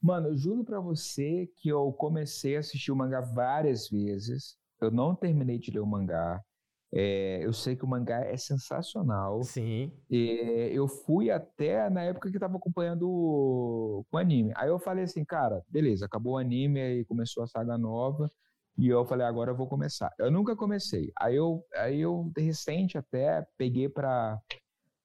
[0.01, 4.57] Mano, eu juro pra você que eu comecei a assistir o mangá várias vezes.
[4.81, 6.43] Eu não terminei de ler o mangá.
[6.95, 9.41] É, eu sei que o mangá é sensacional.
[9.41, 9.91] Sim.
[10.11, 14.53] É, eu fui até na época que tava acompanhando o, o anime.
[14.55, 18.29] Aí eu falei assim, cara, beleza, acabou o anime, aí começou a saga nova.
[18.77, 20.11] E eu falei, agora eu vou começar.
[20.19, 21.11] Eu nunca comecei.
[21.19, 24.39] Aí eu, aí eu de recente até, peguei pra,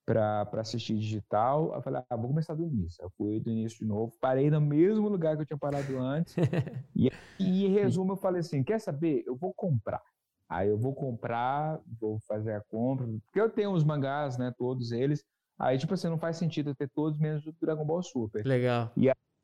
[0.05, 1.75] pra, pra assistir digital.
[1.75, 3.03] Eu falei, ah, vou começar do início.
[3.03, 6.35] Eu fui do início de novo, parei no mesmo lugar que eu tinha parado antes.
[6.95, 9.23] e, e em resumo, eu falei assim: quer saber?
[9.27, 10.03] Eu vou comprar.
[10.49, 14.53] Aí eu vou comprar, vou fazer a compra, porque eu tenho os mangás, né?
[14.57, 15.23] Todos eles.
[15.59, 18.47] Aí, tipo assim, não faz sentido eu ter todos menos o Dragon Ball Super.
[18.47, 18.93] Legal.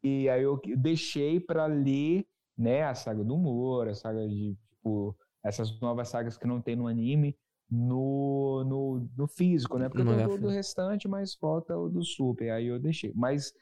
[0.02, 2.26] E aí eu deixei pra ler,
[2.56, 6.76] né, a saga do humor, a saga de, tipo, essas novas sagas que não tem
[6.76, 7.34] no anime,
[7.70, 9.88] no, no, no físico, né?
[9.88, 10.52] Porque eu mangá tô do físico.
[10.52, 13.12] restante, mas falta o do Super, aí eu deixei.
[13.14, 13.52] Mas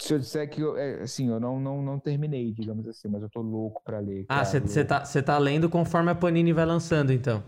[0.00, 3.22] se eu disser que, eu, é, assim, eu não, não, não terminei, digamos assim, mas
[3.22, 4.24] eu tô louco pra ler.
[4.28, 4.88] Ah, cara, você louco.
[4.88, 7.42] tá, cê tá lendo conforme a Panini vai lançando, então.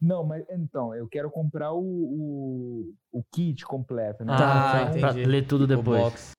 [0.00, 4.34] Não, mas então, eu quero comprar o, o, o kit completo, né?
[4.36, 5.26] Tá, Então, pra entendi.
[5.26, 6.02] ler tudo O depois.
[6.02, 6.32] box.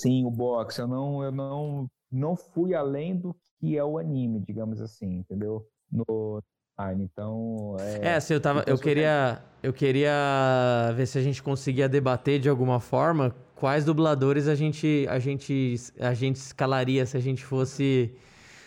[0.00, 0.78] Sim, o box.
[0.78, 5.64] Eu não, eu não, não fui além do que é o anime, digamos assim, entendeu?
[5.90, 6.42] No
[6.76, 7.08] anime.
[7.12, 8.60] Então, é, É, assim, eu tava.
[8.60, 9.42] Então, Eu queria.
[9.62, 15.06] Eu queria ver se a gente conseguia debater de alguma forma quais dubladores a gente,
[15.08, 18.12] a gente, a gente escalaria se a gente fosse.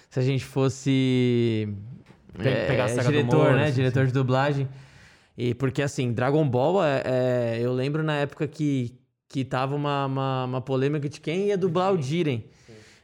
[0.09, 1.67] Se a gente fosse.
[2.37, 3.65] Pe- é, pegar a saga do diretor, Moro, né?
[3.65, 4.07] assim, diretor sim.
[4.07, 4.67] de dublagem.
[5.37, 8.95] E porque assim, Dragon Ball, é, é, eu lembro na época que,
[9.29, 12.43] que tava uma, uma, uma polêmica de quem ia dublar o Jiren.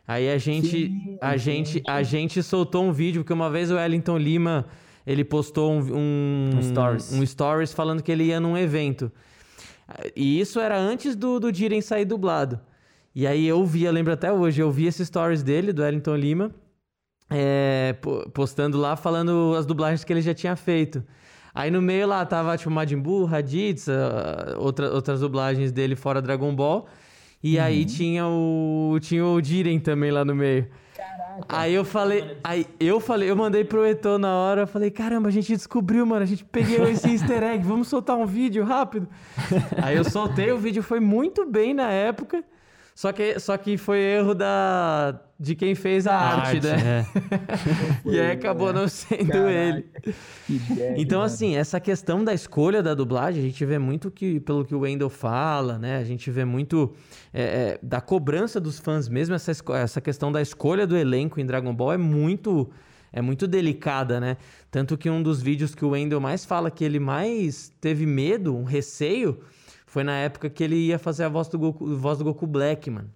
[0.08, 3.76] Aí a gente, Sim, a gente, a gente soltou um vídeo porque uma vez o
[3.76, 4.68] Wellington Lima
[5.06, 7.14] ele postou um, um, Um stories.
[7.14, 9.12] um stories falando que ele ia num evento.
[10.16, 12.60] E isso era antes do, do Jiren sair dublado.
[13.14, 16.16] E aí eu vi, eu lembro até hoje, eu vi esses stories dele, do Wellington
[16.16, 16.52] Lima,
[17.30, 21.04] é, po- postando lá, falando as dublagens que ele já tinha feito.
[21.54, 26.22] Aí no meio lá tava, tipo, Majin Buu, Raditz, ah, outra, outras dublagens dele fora
[26.22, 26.88] Dragon Ball.
[27.44, 30.68] E aí tinha o, tinha o Jiren também lá no meio.
[31.48, 35.30] Aí eu falei, aí eu falei, eu mandei pro Eton na hora, eu falei, caramba,
[35.30, 39.08] a gente descobriu, mano, a gente peguei esse easter egg, vamos soltar um vídeo rápido.
[39.82, 42.44] aí eu soltei, o vídeo foi muito bem na época,
[42.96, 47.00] só que, só que foi erro da, de quem fez a arte, né?
[47.00, 47.06] é.
[48.06, 49.86] E aí acabou não sendo Caraca, ele.
[50.98, 54.76] Então, assim, essa questão da escolha da dublagem, a gente vê muito que, pelo que
[54.76, 55.98] o Wendell fala, né?
[55.98, 56.94] A gente vê muito
[57.34, 61.46] é, é, da cobrança dos fãs mesmo, essa, essa questão da escolha do elenco em
[61.46, 62.70] Dragon Ball é muito.
[63.16, 64.38] É muito delicada, né?
[64.72, 68.56] Tanto que um dos vídeos que o Wendell mais fala que ele mais teve medo,
[68.56, 69.40] um receio,
[69.94, 72.90] foi na época que ele ia fazer a voz do Goku, voz do Goku Black,
[72.90, 73.12] mano.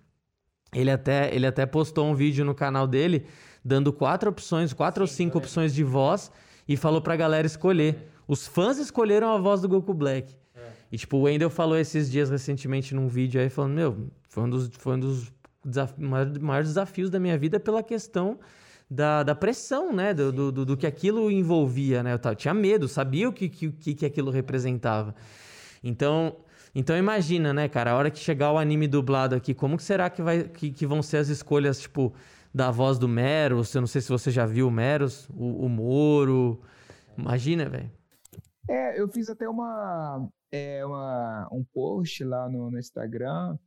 [0.72, 3.26] Ele até, ele até postou um vídeo no canal dele
[3.66, 6.32] dando quatro opções, quatro ou cinco opções de voz
[6.68, 8.12] e falou pra galera escolher.
[8.28, 10.38] Os fãs escolheram a voz do Goku Black.
[10.92, 14.50] E tipo, o Wendell falou esses dias recentemente num vídeo aí falando, meu, foi um
[14.52, 15.34] dos, foi um dos
[15.66, 18.38] desaf maiores desafios da minha vida pela questão
[18.88, 20.14] da, da pressão, né?
[20.14, 22.14] Do, do, do, que aquilo envolvia, né?
[22.14, 25.16] Eu tinha medo, sabia o que, que, que aquilo representava.
[25.84, 26.38] Então,
[26.80, 30.12] então imagina, né, cara, a hora que chegar o anime dublado aqui, como que será
[30.12, 32.14] que, vai, que, que vão ser as escolhas, tipo,
[32.54, 33.74] da voz do Meros?
[33.74, 36.62] Eu não sei se você já viu o Meros, o, o Moro.
[37.18, 37.92] Imagina, velho.
[38.70, 43.58] É, eu fiz até uma, é, uma, um post lá no, no Instagram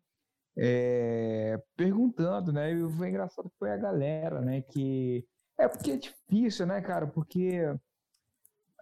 [0.56, 2.72] é, perguntando, né?
[2.72, 4.62] E foi engraçado que foi a galera, né?
[4.62, 5.26] Que
[5.58, 7.08] é porque é difícil, né, cara?
[7.08, 7.74] Porque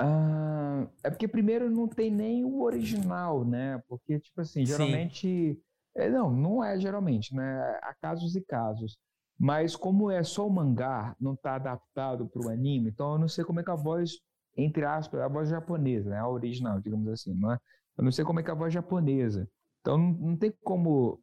[0.00, 3.82] ah, é porque primeiro não tem nem o original, né?
[3.88, 5.60] Porque tipo assim, geralmente
[5.96, 7.78] é, não, não é geralmente, né?
[7.82, 8.96] Há casos e casos.
[9.38, 13.28] Mas como é só o mangá, não está adaptado para o anime, então eu não
[13.28, 14.18] sei como é que a voz,
[14.56, 16.18] entre aspas, a voz japonesa, né?
[16.18, 17.58] A original, digamos assim, não é?
[17.96, 19.48] Eu não sei como é que a voz japonesa.
[19.80, 21.20] Então não, não tem como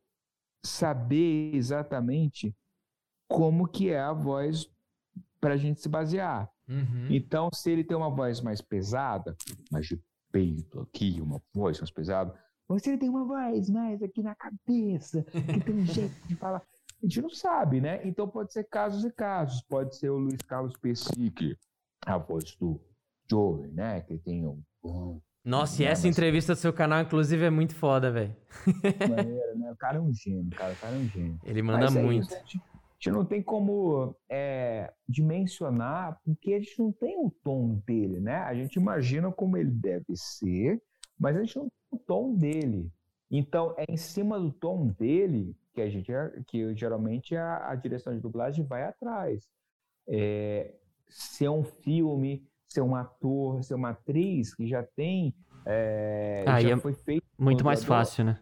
[0.64, 2.56] saber exatamente
[3.28, 4.70] como que é a voz
[5.40, 6.50] para a gente se basear.
[6.68, 7.08] Uhum.
[7.10, 9.36] Então, se ele tem uma voz mais pesada,
[9.72, 10.02] mais de
[10.32, 12.34] peito aqui, uma voz mais pesada,
[12.68, 16.36] ou se ele tem uma voz mais aqui na cabeça, que tem um jeito de
[16.36, 18.02] falar, a gente não sabe, né?
[18.08, 19.62] Então pode ser casos e casos.
[19.70, 21.56] Pode ser o Luiz Carlos Pessic,
[22.06, 22.82] a voz do
[23.30, 24.02] Joey, né?
[24.02, 24.62] Que tem um
[25.46, 28.36] nossa, e essa entrevista do seu canal, inclusive, é muito foda, velho.
[29.08, 29.72] Maneiro, né?
[29.72, 30.74] O cara é um gênio, cara.
[30.74, 31.40] O cara é um gênio.
[31.44, 32.28] Ele manda é muito.
[32.96, 37.82] Gente, a, gente, não tem como é, dimensionar, porque a gente não tem o tom
[37.86, 38.38] dele, né?
[38.38, 40.82] A gente imagina como ele deve ser,
[41.18, 42.92] mas a gente não tem o tom dele.
[43.30, 46.12] Então, é em cima do tom dele que a gente,
[46.48, 49.48] que geralmente a, a direção de dublagem vai atrás.
[50.08, 50.74] É,
[51.10, 55.34] se é um filme, ser um ator, ser uma atriz que já tem.
[55.66, 57.26] É, já é foi feito.
[57.38, 58.40] Muito mais fácil, né?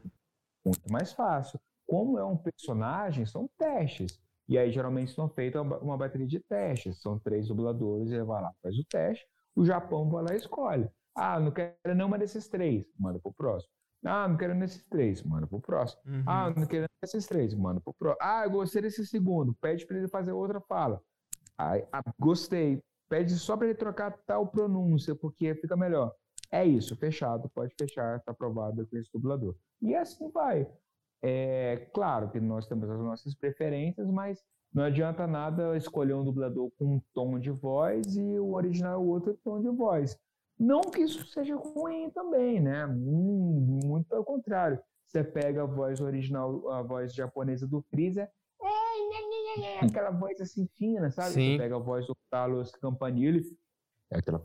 [0.63, 1.59] Muito mais fácil.
[1.85, 4.19] Como é um personagem, são testes.
[4.47, 7.01] E aí, geralmente, são feitas uma bateria de testes.
[7.01, 9.25] São três dubladores, ele vai lá, faz o teste.
[9.55, 10.89] O Japão vai lá e escolhe.
[11.15, 13.71] Ah, não quero nenhuma desses três, manda pro próximo.
[14.05, 16.01] Ah, não quero nesses três, manda pro próximo.
[16.05, 16.23] Uhum.
[16.25, 18.19] Ah, não quero nesses três, manda pro próximo.
[18.21, 21.01] Ah, eu gostei desse segundo, pede para ele fazer outra fala.
[21.57, 21.77] Ah,
[22.19, 22.81] gostei,
[23.13, 26.11] Pede só para ele trocar tal pronúncia, porque fica melhor.
[26.51, 29.55] É isso, fechado, pode fechar, está aprovado com esse dublador.
[29.79, 30.67] E assim vai.
[31.23, 34.43] É claro que nós temos as nossas preferências, mas
[34.73, 39.05] não adianta nada escolher um dublador com um tom de voz e o original é
[39.05, 40.19] outro tom de voz.
[40.59, 42.85] Não que isso seja ruim também, né?
[42.85, 44.79] Hum, muito pelo contrário.
[45.07, 48.29] Você pega a voz original, a voz japonesa do Freezer,
[49.61, 51.33] é aquela voz assim fina, sabe?
[51.33, 51.51] Sim.
[51.51, 53.43] Você pega a voz do Carlos Campanile,
[54.13, 54.41] é aquela.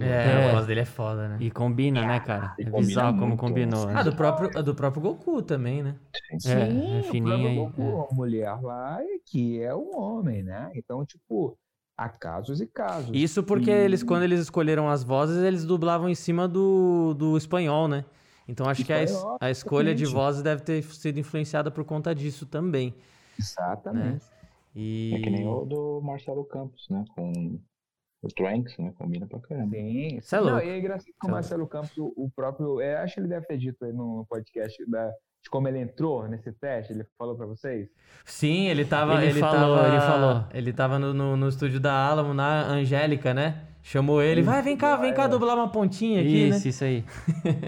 [0.00, 1.38] É, é, a voz dele é foda, né?
[1.40, 2.54] E combina, é, né, cara?
[2.58, 3.86] É bizarro como combinou.
[3.86, 3.94] Né?
[3.96, 5.94] Ah, do próprio, do próprio Goku também, né?
[6.38, 7.56] Sim, é, é fininha aí.
[7.56, 8.12] Goku, é.
[8.12, 10.70] a mulher lá que é um homem, né?
[10.74, 11.56] Então, tipo,
[11.96, 13.10] há casos e casos.
[13.12, 13.74] Isso porque e...
[13.74, 18.04] eles, quando eles escolheram as vozes, eles dublavam em cima do, do espanhol, né?
[18.48, 22.12] Então acho espanhol, que a, a escolha de vozes deve ter sido influenciada por conta
[22.14, 22.94] disso também.
[23.38, 24.24] Exatamente.
[24.24, 24.30] Né?
[24.74, 25.14] E...
[25.14, 27.04] É que nem o do Marcelo Campos, né?
[27.14, 27.60] Com
[28.26, 28.92] o Tranks, né?
[28.96, 29.76] Combina pra caramba.
[29.76, 30.16] Sim.
[30.16, 30.56] Isso é louco.
[30.56, 32.80] Não, e é engraçado que o Marcelo Campos, o, o próprio.
[32.80, 35.10] É, acho que ele deve ter dito aí no podcast da,
[35.42, 36.92] de como ele entrou nesse teste.
[36.92, 37.88] Ele falou pra vocês?
[38.24, 39.14] Sim, ele tava.
[39.16, 40.44] Ele, ele falou, tava, ele falou.
[40.52, 43.68] Ele tava no, no, no, estúdio da Alamo, na Angélica, né?
[43.82, 46.70] Chamou ele, vai, vem cá, vem cá dublar uma pontinha aqui, isso, né?
[46.70, 47.04] Isso, aí.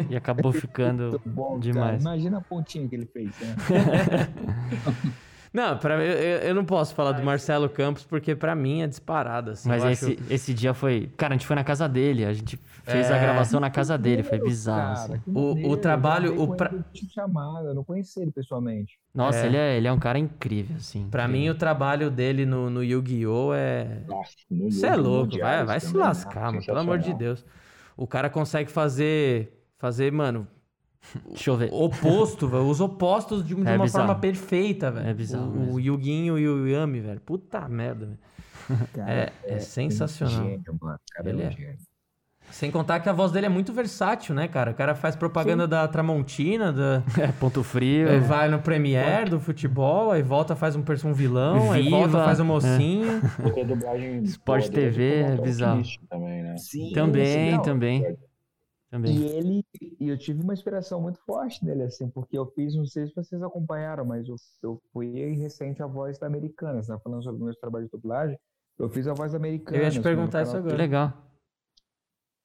[0.08, 2.02] E acabou ficando bom, demais.
[2.02, 2.14] Cara.
[2.16, 3.54] Imagina a pontinha que ele fez, né?
[5.56, 9.52] Não, pra, eu, eu não posso falar do Marcelo Campos porque para mim é disparado.
[9.52, 10.32] Assim, Mas esse, acho...
[10.32, 11.10] esse dia foi.
[11.16, 13.14] Cara, a gente foi na casa dele, a gente fez é...
[13.14, 15.08] a gravação na casa dele, foi bizarro.
[15.08, 15.32] Cara, assim.
[15.34, 16.38] o, o trabalho.
[16.38, 16.70] O pra...
[17.10, 18.98] chamada, não conheci ele pessoalmente.
[19.14, 19.46] Nossa, é.
[19.46, 21.08] Ele, é, ele é um cara incrível, assim.
[21.10, 23.54] Pra mim, o trabalho dele no, no Yu-Gi-Oh!
[23.54, 24.02] é.
[24.06, 27.42] Nossa, Você é louco, vai, vai se lascar, mano, pelo amor de Deus.
[27.96, 29.54] O cara consegue fazer.
[29.78, 30.46] Fazer, mano,
[31.28, 31.70] Deixa eu ver.
[31.72, 32.68] Oposto, velho.
[32.68, 34.06] Os opostos de, de é uma bizarro.
[34.06, 35.08] forma perfeita, velho.
[35.08, 35.50] É bizarro.
[35.50, 37.20] O, o Yuginho e o Yami, velho.
[37.20, 38.18] Puta merda, velho.
[39.06, 40.44] É, é, é, sensacional.
[40.44, 40.98] Gênio, mano.
[41.12, 41.46] Cara, ele é.
[41.46, 41.76] é.
[42.50, 44.70] Sem contar que a voz dele é muito versátil, né, cara?
[44.70, 45.70] O cara faz propaganda Sim.
[45.70, 47.02] da Tramontina, da...
[47.20, 48.08] É, ponto frio.
[48.08, 51.74] Aí vai no Premiere do futebol, aí volta, faz um, um vilão, Viva.
[51.74, 52.46] aí volta, faz um é.
[52.46, 53.20] mocinho.
[53.42, 54.22] Porque a dublagem...
[54.22, 55.82] Sport TV é bizarro.
[56.08, 56.56] Também, né?
[56.56, 58.16] Sim, também, também.
[58.90, 59.16] Também.
[59.16, 59.64] E ele,
[60.00, 63.14] e eu tive uma inspiração muito forte nele, assim, porque eu fiz, não sei se
[63.14, 67.44] vocês acompanharam, mas eu, eu fui recente a voz da Americana, tá falando sobre o
[67.46, 68.38] meu trabalho de dublagem,
[68.78, 69.78] eu fiz a voz da Americana.
[69.78, 70.74] Eu ia te perguntar isso agora.
[70.74, 71.26] Que legal.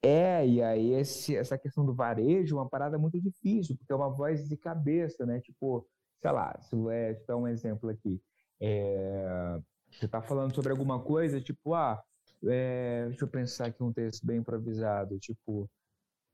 [0.04, 3.96] É, e aí esse, essa questão do varejo é uma parada muito difícil, porque é
[3.96, 5.40] uma voz de cabeça, né?
[5.42, 5.86] Tipo,
[6.20, 8.20] sei lá, se é, dar um exemplo aqui.
[8.60, 9.60] É,
[9.92, 12.02] você tá falando sobre alguma coisa, tipo, ah,
[12.46, 15.70] é, deixa eu pensar aqui um texto bem improvisado, tipo,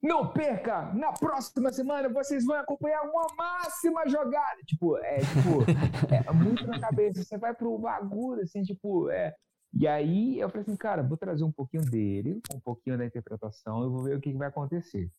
[0.01, 0.93] não perca!
[0.93, 4.61] Na próxima semana vocês vão acompanhar uma máxima jogada.
[4.65, 5.63] Tipo, é tipo,
[6.29, 7.23] é muito na cabeça.
[7.23, 9.33] Você vai pro bagulho, assim, tipo, é.
[9.73, 13.83] E aí eu falei assim, cara, vou trazer um pouquinho dele, um pouquinho da interpretação,
[13.83, 15.11] eu vou ver o que, que vai acontecer.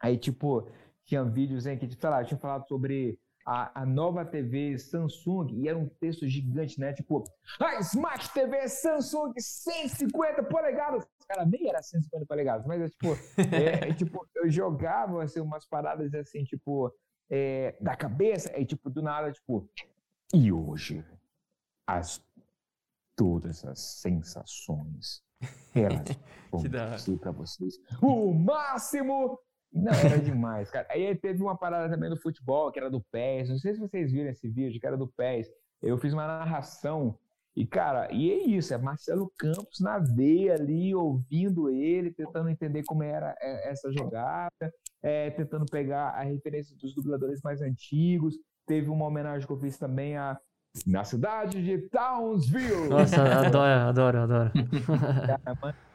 [0.00, 0.68] Aí, tipo,
[1.04, 5.48] tinha vídeos em que, sei lá, eu tinha falado sobre a, a, nova TV Samsung
[5.52, 6.92] e era um texto gigante, né?
[6.92, 7.24] Tipo,
[7.60, 11.04] a Smart TV Samsung 150 polegadas.
[11.26, 13.06] Cara, nem era 150 polegadas, mas é tipo,
[13.54, 16.92] é, é, tipo eu jogava assim, umas paradas assim, tipo,
[17.30, 19.68] é, da cabeça, e tipo, do nada, tipo,
[20.34, 21.04] e hoje,
[21.86, 22.22] as
[23.14, 25.22] todas as sensações
[25.74, 26.18] elas
[26.50, 29.38] vão ser para vocês o máximo
[29.72, 30.86] não, era demais, cara.
[30.90, 33.48] Aí teve uma parada também do futebol, que era do PES.
[33.48, 35.50] Não sei se vocês viram esse vídeo, que era do PES.
[35.80, 37.18] Eu fiz uma narração.
[37.54, 42.82] E, cara, e é isso, é Marcelo Campos na veia ali, ouvindo ele, tentando entender
[42.84, 44.72] como era é, essa jogada,
[45.02, 48.36] é, tentando pegar a referência dos dubladores mais antigos.
[48.66, 50.38] Teve uma homenagem que eu fiz também a
[50.86, 52.88] na cidade de Townsville.
[52.88, 54.52] Nossa, adoro, adoro, adoro.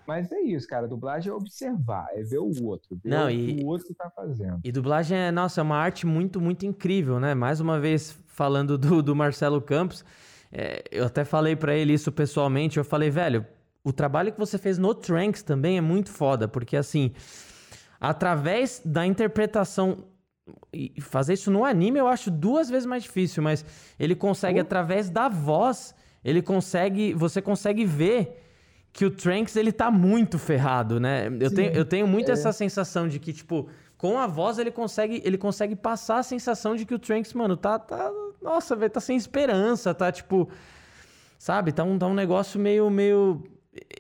[0.08, 0.88] Mas é isso, cara.
[0.88, 4.60] Dublagem é observar, é ver o outro, ver Não, o que o outro tá fazendo.
[4.64, 7.34] E dublagem é, nossa, é uma arte muito, muito incrível, né?
[7.34, 10.06] Mais uma vez, falando do, do Marcelo Campos,
[10.52, 12.78] é, eu até falei para ele isso pessoalmente.
[12.78, 13.46] Eu falei, velho,
[13.84, 17.12] o trabalho que você fez no Tranks também é muito foda, porque assim,
[18.00, 20.06] através da interpretação
[20.72, 23.66] e fazer isso no anime eu acho duas vezes mais difícil, mas
[24.00, 25.94] ele consegue, através da voz,
[26.24, 27.14] ele consegue.
[27.14, 28.44] Você consegue ver
[28.94, 31.28] que o Tranks ele tá muito ferrado, né?
[31.40, 32.34] Eu, tenho, eu tenho muito é.
[32.34, 36.76] essa sensação de que, tipo, com a voz ele consegue, ele consegue passar a sensação
[36.76, 37.78] de que o Tranks, mano, tá.
[37.78, 40.50] tá nossa, velho, tá sem esperança, tá tipo.
[41.38, 41.72] Sabe?
[41.72, 43.44] Tá um, tá um negócio meio, meio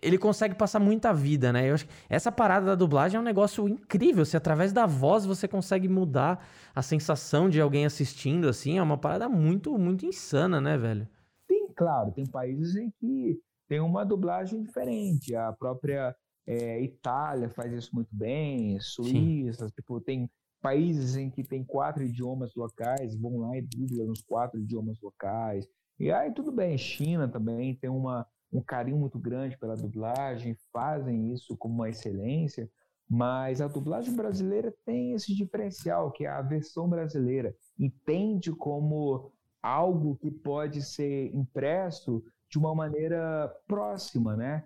[0.01, 1.69] ele consegue passar muita vida, né?
[1.69, 4.25] Eu acho que essa parada da dublagem é um negócio incrível.
[4.25, 8.97] Se através da voz você consegue mudar a sensação de alguém assistindo, assim, é uma
[8.97, 11.07] parada muito, muito insana, né, velho?
[11.47, 15.35] Tem, claro, tem países em que tem uma dublagem diferente.
[15.35, 16.15] A própria
[16.45, 20.29] é, Itália faz isso muito bem, Suíça, tipo, tem
[20.67, 25.65] países em que tem quatro idiomas locais, vão lá e dublam nos quatro idiomas locais.
[25.97, 31.33] E aí tudo bem, China também tem uma um carinho muito grande pela dublagem, fazem
[31.33, 32.69] isso como uma excelência,
[33.09, 37.53] mas a dublagem brasileira tem esse diferencial, que é a versão brasileira.
[37.77, 44.65] Entende como algo que pode ser impresso de uma maneira próxima, né?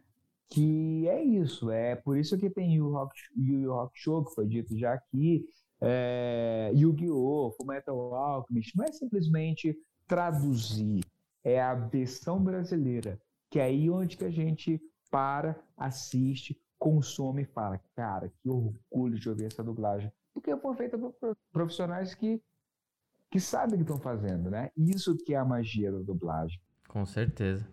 [0.49, 4.47] Que é isso, é por isso que tem o Rock, Yu Rock Show, que foi
[4.47, 5.45] dito já aqui,
[5.81, 9.75] é, Yu-Gi-Oh!, Fullmetal Alchemist, não é simplesmente
[10.07, 11.03] traduzir,
[11.43, 13.19] é a versão brasileira
[13.51, 19.19] que é aí onde que a gente para, assiste, consome e fala, cara, que orgulho
[19.19, 20.09] de ouvir essa dublagem.
[20.33, 21.13] Porque foi feita por
[21.51, 22.41] profissionais que,
[23.29, 24.71] que sabem o que estão fazendo, né?
[24.77, 26.59] Isso que é a magia da dublagem.
[26.87, 27.67] Com certeza.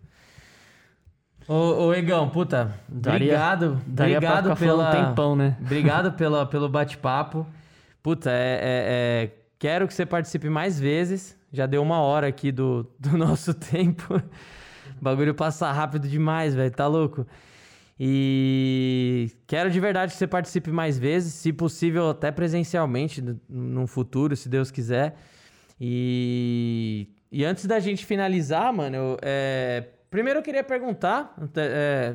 [1.47, 4.91] Ô, ô Egão, puta, daria, obrigado, daria obrigado pela...
[4.91, 5.57] Um tempão, né?
[5.61, 7.47] Obrigado pela, pelo bate-papo.
[8.09, 11.37] Puta, é, é, é, quero que você participe mais vezes.
[11.53, 14.15] Já deu uma hora aqui do, do nosso tempo.
[14.17, 16.71] O bagulho passa rápido demais, velho.
[16.71, 17.27] Tá louco?
[18.01, 24.35] E quero de verdade que você participe mais vezes, se possível até presencialmente no futuro,
[24.35, 25.15] se Deus quiser.
[25.79, 29.85] E, e antes da gente finalizar, mano, eu, é...
[30.09, 32.15] primeiro eu queria perguntar, é,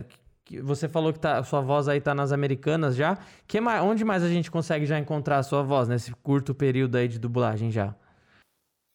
[0.62, 3.18] você falou que tá, sua voz aí tá nas americanas já.
[3.48, 6.98] Que mais, onde mais a gente consegue já encontrar a sua voz nesse curto período
[6.98, 7.96] aí de dublagem já?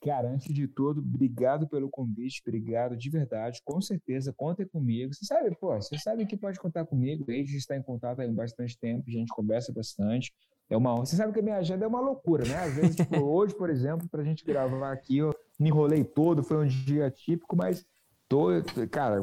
[0.00, 3.60] Cara, antes de tudo, obrigado pelo convite, obrigado de verdade.
[3.64, 5.12] Com certeza, contem comigo.
[5.12, 7.24] Você sabe, pô, você sabe que pode contar comigo.
[7.28, 10.32] A gente está em contato há bastante tempo, a gente conversa bastante.
[10.70, 11.06] É uma honra.
[11.06, 12.56] Você sabe que a minha agenda é uma loucura, né?
[12.62, 16.44] Às vezes, tipo, hoje, por exemplo, para a gente gravar aqui, eu me enrolei todo,
[16.44, 17.84] foi um dia típico, mas
[18.28, 18.48] tô,
[18.90, 19.20] cara,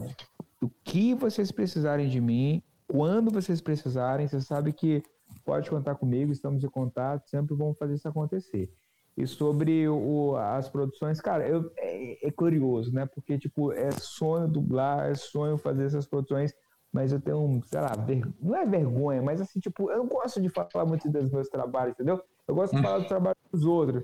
[0.65, 5.03] o que vocês precisarem de mim, quando vocês precisarem, você sabe que
[5.43, 8.71] pode contar comigo, estamos em contato, sempre vamos fazer isso acontecer.
[9.17, 13.05] E sobre o, as produções, cara, eu, é, é, curioso, né?
[13.05, 16.53] Porque, tipo, é sonho dublar, é sonho fazer essas produções,
[16.91, 20.41] mas eu tenho, sei lá, ver, não é vergonha, mas assim, tipo, eu não gosto
[20.41, 22.21] de falar muito dos meus trabalhos, entendeu?
[22.47, 24.03] Eu gosto de falar do trabalho dos outros.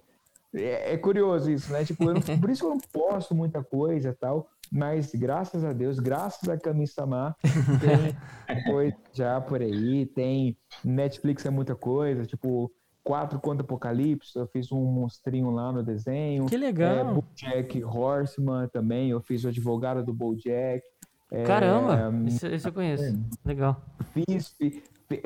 [0.54, 1.84] É, é curioso isso, né?
[1.84, 5.74] Tipo, não, por isso que eu não posto muita coisa e tal, mas graças a
[5.74, 7.36] Deus, graças a Kami Samar,
[7.82, 12.72] tem coisa já por aí, tem Netflix é muita coisa, tipo,
[13.04, 16.46] quatro contra Apocalipse, eu fiz um monstrinho lá no desenho.
[16.46, 16.96] Que legal.
[16.96, 20.82] É, Bojack Horseman também, eu fiz o advogado do Bojack.
[21.30, 23.04] É, Caramba, esse, esse, eu conheço.
[23.04, 23.16] É,
[23.48, 23.82] legal.
[24.14, 24.56] Fiz,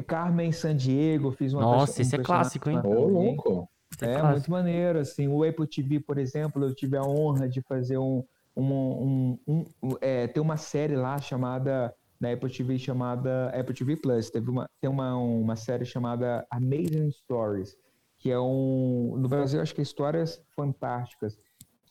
[0.08, 2.80] Carmen San Diego, fiz uma Nossa, esse um é clássico, hein?
[2.84, 3.70] Ô, louco.
[4.02, 5.28] É, é muito maneiro, assim.
[5.28, 8.24] O Apple TV, por exemplo, eu tive a honra de fazer um,
[8.56, 13.98] um, um, um, é, tem uma série lá chamada na Apple TV chamada Apple TV
[13.98, 14.30] Plus.
[14.30, 17.76] Teve uma, tem uma, uma série chamada Amazing Stories,
[18.20, 19.16] que é um.
[19.18, 21.38] No Brasil, acho que é Histórias Fantásticas,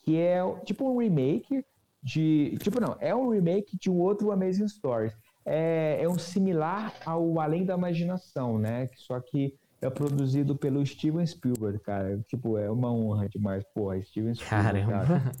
[0.03, 1.63] que é tipo um remake
[2.01, 2.57] de.
[2.59, 5.15] Tipo, não, é um remake de um outro Amazing Stories.
[5.45, 8.89] É, é um similar ao Além da Imaginação, né?
[8.95, 12.19] Só que é produzido pelo Steven Spielberg, cara.
[12.27, 13.63] Tipo, é uma honra demais.
[13.73, 14.91] Porra, Steven Spielberg, Caramba.
[14.91, 15.31] cara.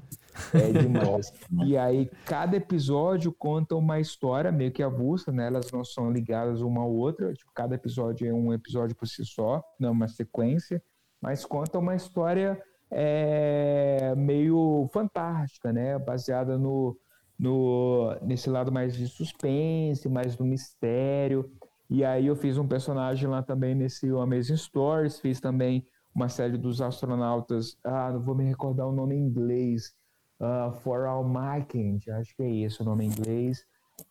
[0.53, 1.33] É demais.
[1.65, 5.47] e aí, cada episódio conta uma história meio que avulsa, né?
[5.47, 7.33] Elas não são ligadas uma à outra.
[7.33, 10.83] Tipo, cada episódio é um episódio por si só, não é uma sequência.
[11.21, 12.61] Mas conta uma história
[12.91, 15.97] é, meio fantástica, né?
[15.97, 16.97] Baseada no,
[17.39, 21.49] no, nesse lado mais de suspense, mais do mistério.
[21.89, 26.57] E aí eu fiz um personagem lá também nesse Amazing Stories, fiz também uma série
[26.57, 29.93] dos astronautas, ah, não vou me recordar o nome em inglês,
[30.39, 33.65] uh, For All Mankind, acho que é isso o nome em inglês.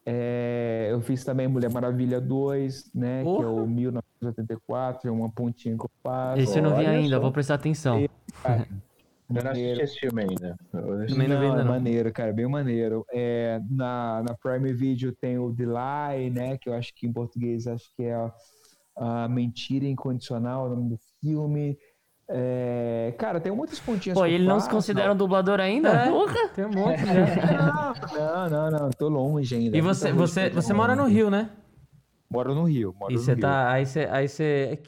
[0.07, 5.77] É, eu fiz também Mulher Maravilha 2, né, que é o 1984, é uma pontinha
[5.77, 6.41] que eu faço.
[6.41, 7.23] Esse eu não vi ainda, só.
[7.23, 7.99] vou prestar atenção.
[7.99, 8.67] É,
[9.31, 10.57] eu não assisti esse filme ainda.
[10.71, 13.05] Também não, não, é maneiro, cara, bem maneiro.
[13.13, 17.13] É, na, na Prime Video tem o The Lie, né, que eu acho que em
[17.13, 18.33] português acho que é a,
[18.97, 21.79] a Mentira Incondicional, o nome do filme.
[22.29, 24.19] É, cara, tem muitas pontinhas.
[24.19, 25.91] Pô, ele não se considera um dublador ainda?
[25.91, 26.49] É, Porra!
[26.55, 27.37] Tem um monte, né?
[28.15, 29.77] Não, não, não, tô longe ainda.
[29.77, 31.51] E você, você, você mora no Rio, né?
[32.31, 32.95] Moro no Rio.
[32.99, 33.71] Moro e você tá.
[33.71, 34.09] Aí você.
[34.11, 34.81] Aí você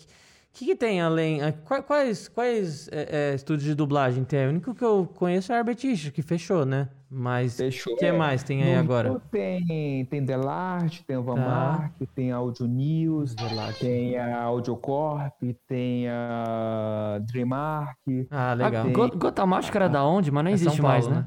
[0.56, 1.40] que, que tem além.
[1.86, 4.46] Quais, quais é, é, estúdios de dublagem tem?
[4.46, 6.88] O único que eu conheço é a Arbetish, que fechou, né?
[7.10, 9.20] Mas o que mais tem aí no agora?
[9.30, 12.06] Tem, tem Delarte, tem o Vamark, tá.
[12.14, 13.80] tem a Audio News, Delarte.
[13.80, 15.34] tem a Audiocorp,
[15.68, 17.98] tem a Dreamark.
[18.30, 18.84] Ah, legal.
[18.84, 18.92] Tem...
[18.92, 20.30] Gota Mágica era da onde?
[20.30, 21.26] Mas não é existe Paulo, mais, né?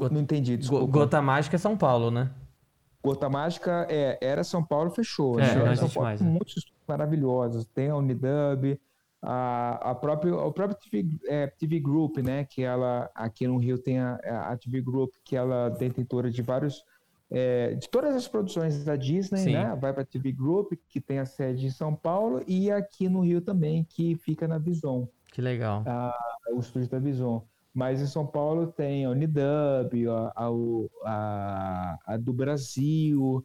[0.00, 0.08] né?
[0.10, 0.86] Não entendi, desculpa.
[0.86, 2.30] Gota Mágica é São Paulo, né?
[3.04, 5.38] Gota Mágica é, era São Paulo, fechou.
[5.38, 5.64] É, né?
[5.66, 6.32] não São Paulo mais, tem né?
[6.32, 7.66] muitos maravilhosos.
[7.66, 8.78] Tem a Unidub,
[9.22, 12.44] a, a própria, o próprio TV, é, TV Group, né?
[12.44, 14.16] Que ela, aqui no Rio tem a,
[14.50, 16.84] a TV Group, que ela é detentora de vários...
[17.34, 19.52] É, de todas as produções da Disney, Sim.
[19.54, 19.74] né?
[19.80, 23.20] Vai para a TV Group, que tem a sede em São Paulo, e aqui no
[23.20, 25.08] Rio também, que fica na Vison.
[25.32, 25.82] Que legal.
[25.86, 26.14] A,
[26.52, 27.42] o estúdio da Vison.
[27.72, 30.50] Mas em São Paulo tem a Unidub, a, a,
[31.06, 33.42] a, a do Brasil,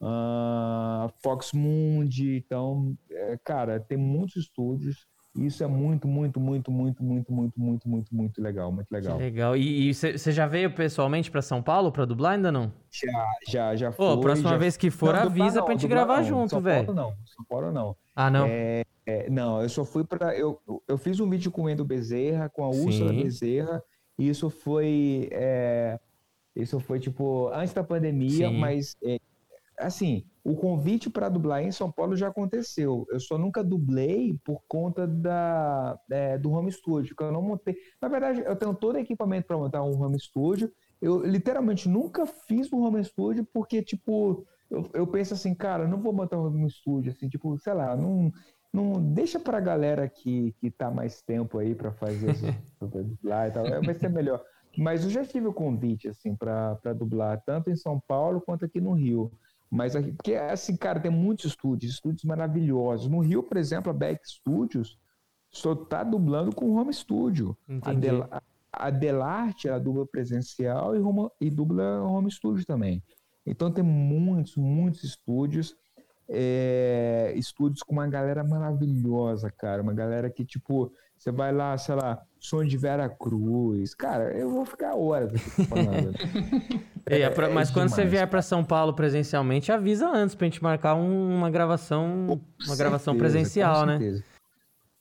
[0.00, 2.42] a Fox Mundi.
[2.44, 5.06] Então, é, cara, tem muitos estúdios.
[5.36, 9.18] E isso é muito, muito, muito, muito, muito, muito, muito, muito, muito legal, muito legal.
[9.18, 9.56] Que legal.
[9.56, 12.72] E você já veio pessoalmente para São Paulo para dublar ainda não?
[12.90, 14.16] Já, já, já foi.
[14.16, 14.56] Pô, próxima já...
[14.56, 16.24] vez que for, não, avisa para pra gente gravar não.
[16.24, 16.86] junto, velho.
[16.86, 17.96] São Paulo não, São Paulo não.
[18.14, 18.46] Ah, não?
[18.46, 21.84] É, é, não, eu só fui para eu, eu fiz um vídeo com o Endo
[21.84, 23.12] Bezerra, com a Úrsula.
[23.12, 23.82] Bezerra,
[24.18, 26.00] e isso foi é,
[26.54, 28.58] isso foi tipo antes da pandemia, Sim.
[28.58, 29.18] mas é,
[29.78, 33.06] assim, o convite para dublar em São Paulo já aconteceu.
[33.10, 37.76] Eu só nunca dublei por conta da, é, do home studio, que eu não montei.
[38.00, 40.70] Na verdade, eu tenho todo o equipamento para montar um home studio.
[41.00, 46.00] Eu literalmente nunca fiz um home studio porque, tipo, eu, eu penso assim, cara, não
[46.00, 48.32] vou montar um home studio, assim, tipo, sei lá, não,
[48.72, 52.44] não deixa pra galera que, que tá mais tempo aí para fazer isso,
[52.78, 54.42] pra dublar e tal, vai ser melhor.
[54.76, 58.80] Mas eu já tive o convite, assim, para dublar, tanto em São Paulo quanto aqui
[58.80, 59.32] no Rio.
[59.70, 63.08] Mas aqui, porque assim, cara, tem muitos estúdios, estúdios maravilhosos.
[63.08, 64.98] No Rio, por exemplo, a Beck Studios
[65.50, 67.56] só tá dublando com home studio.
[67.68, 68.06] A, Entendi.
[68.72, 73.02] A Delarte, ela dubla presencial e, home, e dubla home studio também.
[73.46, 75.74] Então tem muitos, muitos estúdios.
[76.28, 79.82] é, estúdios com uma galera maravilhosa, cara.
[79.82, 83.94] Uma galera que, tipo, você vai lá, sei lá, som de Vera Cruz.
[83.94, 86.12] Cara, eu vou ficar horas aqui falando.
[87.08, 90.34] Ei, é pra- é mas quando você demais, vier para São Paulo presencialmente, avisa antes
[90.34, 92.26] pra gente marcar um- uma gravação,
[92.66, 93.98] uma gravação certeza, presencial, com né?
[93.98, 94.24] certeza.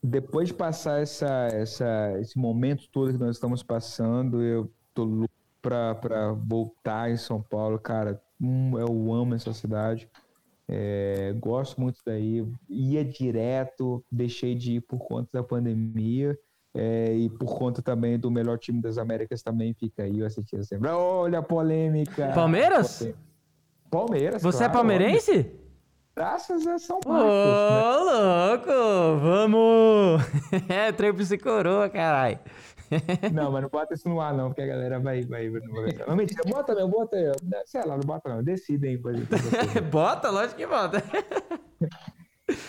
[0.03, 5.33] Depois de passar essa, essa, esse momento todo que nós estamos passando, eu tô louco
[5.61, 8.21] pra, pra voltar em São Paulo, cara.
[8.39, 10.07] Hum, eu amo essa cidade.
[10.67, 12.43] É, gosto muito daí.
[12.69, 16.37] Ia direto, deixei de ir por conta da pandemia.
[16.77, 20.61] é, e por conta também do melhor time das Américas também fica aí, eu assistia
[20.63, 20.89] sempre.
[20.89, 22.31] Olha a polêmica!
[22.33, 23.07] Palmeiras?
[23.89, 24.41] Palmeiras.
[24.41, 25.51] Você é claro, palmeirense?
[26.13, 27.29] Graças a São Ô, Marcos.
[27.29, 28.71] né?
[28.73, 29.19] louco!
[29.21, 30.21] Vamos!
[30.67, 32.39] É, tríplice coroa, caralho.
[33.33, 35.21] Não, mas não bota isso no ar, não, porque a galera vai.
[35.23, 35.61] vai, vai.
[36.07, 37.17] Não, mentira, bota não, bota.
[37.65, 38.43] Sei lá, não bota não.
[38.43, 41.01] Pode, bota, lógico que bota.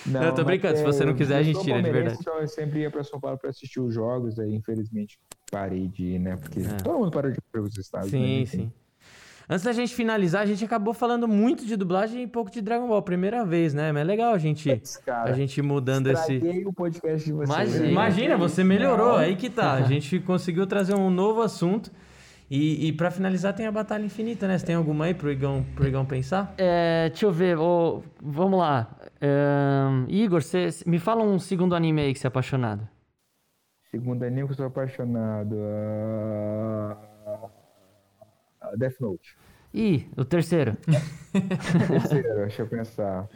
[0.06, 2.16] Não, Eu tô brincando, se é, você não quiser, a gente tira, de verdade.
[2.18, 5.18] Então eu sempre ia pra São Paulo pra assistir os jogos, aí infelizmente
[5.50, 6.34] parei de ir, né?
[6.36, 6.76] Porque É.
[6.82, 8.10] todo mundo parou de ir para os estados.
[8.10, 8.18] né?
[8.18, 8.58] Sim, Enfim.
[8.58, 8.72] sim.
[9.48, 12.88] Antes da gente finalizar, a gente acabou falando muito de dublagem e pouco de Dragon
[12.88, 13.00] Ball.
[13.02, 13.92] Primeira vez, né?
[13.92, 16.38] Mas é legal a gente, Mas, cara, a gente mudando esse.
[16.66, 17.48] o podcast de vocês.
[17.48, 17.84] Imagina.
[17.84, 17.90] né?
[17.90, 19.16] Imagina, você melhorou, Não.
[19.16, 19.74] aí que tá.
[19.74, 21.92] A gente conseguiu trazer um novo assunto.
[22.50, 24.56] E, e para finalizar, tem a Batalha Infinita, né?
[24.58, 26.54] Você tem alguma aí pro Igão, pro Igão pensar?
[26.58, 28.88] É, deixa eu ver, ô, vamos lá.
[29.20, 32.88] Ahn, Igor, cê, me fala um segundo anime aí que você é apaixonado.
[33.90, 35.56] Segundo anime que eu sou apaixonado.
[35.60, 36.96] ah,
[38.76, 39.36] Death Note.
[39.72, 40.76] Ih, o terceiro.
[41.86, 43.28] Terceiro, deixa eu pensar.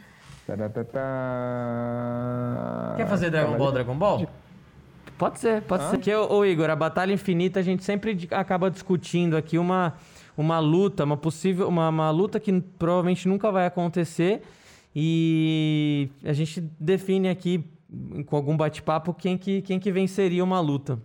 [2.97, 4.27] Quer fazer Dragon Ball, Dragon Ball?
[5.17, 5.91] Pode ser, pode ser.
[5.91, 9.93] Porque, ô Igor, a Batalha Infinita a gente sempre acaba discutindo aqui uma,
[10.35, 11.67] uma luta, uma possível.
[11.67, 14.41] Uma, uma luta que provavelmente nunca vai acontecer.
[14.95, 17.63] E a gente define aqui,
[18.25, 20.99] com algum bate-papo, quem que, quem que venceria uma luta.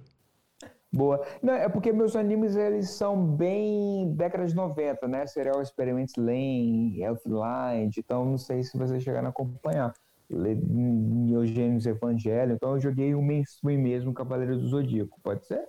[0.97, 1.23] Boa.
[1.43, 5.27] Não, é porque meus animes eles são bem década de 90, né?
[5.27, 9.93] Serial Experiments Lane, Elfline, então não sei se vocês chegaram a acompanhar.
[10.29, 15.63] Neogênios Evangelho, então eu joguei o mainstream mesmo, Cavaleiro do Zodíaco, pode ser?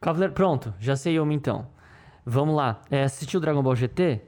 [0.00, 1.66] Cavaleiro, pronto, já sei uma então.
[2.24, 2.82] Vamos lá.
[2.90, 4.20] É, assistiu Dragon Ball GT?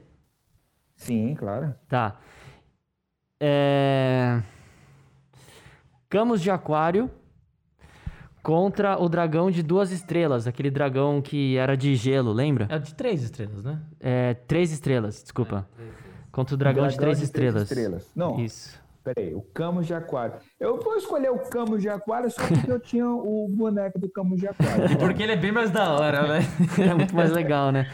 [0.95, 1.75] Sim, claro.
[1.87, 2.19] Tá.
[3.39, 4.41] É...
[6.09, 7.11] Camus de Aquário
[8.41, 12.67] contra o dragão de duas estrelas, aquele dragão que era de gelo, lembra?
[12.69, 13.79] É de três estrelas, né?
[13.99, 15.67] É, três estrelas, desculpa.
[16.31, 17.69] Contra o dragão, de três estrelas.
[18.15, 18.79] Não, Isso.
[19.03, 20.35] peraí, o Camus de Aquário.
[20.59, 24.39] Eu vou escolher o Camus de Aquário só porque eu tinha o boneco do Camus
[24.39, 24.95] de Aquário.
[24.97, 26.39] Porque ele é bem mais da hora, né?
[26.79, 27.89] é muito mais legal, né?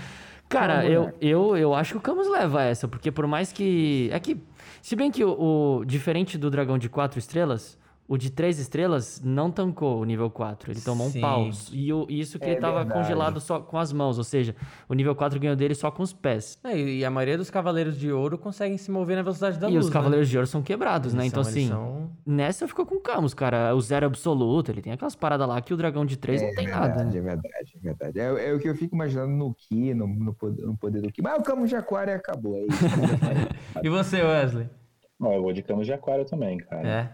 [0.48, 1.18] Cara, eu, moleque.
[1.26, 4.10] eu, eu acho que o Camus leva essa, porque por mais que.
[4.12, 4.38] É que.
[4.82, 9.20] Se bem que o, o- diferente do dragão de quatro estrelas, o de três estrelas
[9.24, 10.72] não tancou o nível 4.
[10.72, 11.18] Ele tomou Sim.
[11.18, 11.50] um pau.
[11.72, 13.00] E o- isso que É ele tava verdade.
[13.02, 14.56] congelado só com as mãos, ou seja,
[14.88, 16.60] o nível 4 ganhou dele só com os pés.
[16.64, 19.70] É, e e a maioria dos Cavaleiros de Ouro conseguem se mover na velocidade da
[19.70, 19.86] e luz.
[19.86, 21.18] os Cavaleiros de Ouro são quebrados, né?
[21.20, 21.24] né?
[21.26, 23.74] Eles Então, são- assim, são- nessa ficou com o Camus, cara.
[23.76, 26.68] O zero absoluto, ele tem aquelas paradas lá que o dragão de três não tem
[26.68, 26.88] nada.
[26.88, 27.18] verdade, né?
[27.18, 28.20] é verdade, é verdade.
[28.20, 31.12] É, é o que eu fico imaginando no Ki, no, no, poder, no poder do
[31.12, 31.22] Ki.
[31.24, 32.84] Mas o Camus de Aquário acabou, é isso.
[33.84, 34.70] E você, Wesley?
[35.20, 36.88] Ó, eu vou de Camus de Aquário também, cara.
[36.88, 37.10] É.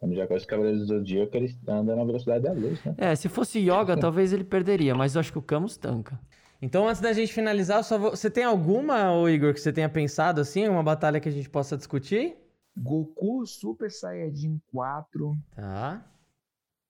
[0.00, 2.94] Camus de Aquário, os Cavaleiros do Zodíaco, eles andam na velocidade da luz, né?
[2.96, 6.18] É, se fosse Yoga, talvez ele perderia, mas eu acho que o Camus tanca.
[6.62, 8.10] Então, antes da gente finalizar, vou...
[8.10, 10.66] você tem alguma, ô Igor, que você tenha pensado assim?
[10.68, 12.36] Uma batalha que a gente possa discutir?
[12.76, 16.04] Goku Super Saiyajin 4 Tá.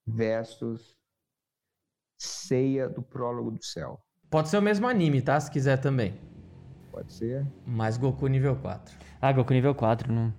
[0.06, 0.96] versus
[2.18, 3.98] Ceia do Prólogo do Céu.
[4.28, 5.38] Pode ser o mesmo anime, tá?
[5.40, 6.14] Se quiser também.
[6.92, 7.46] Pode ser?
[7.66, 8.96] Mas Goku nível 4.
[9.20, 10.32] Ah, Goku nível 4, não,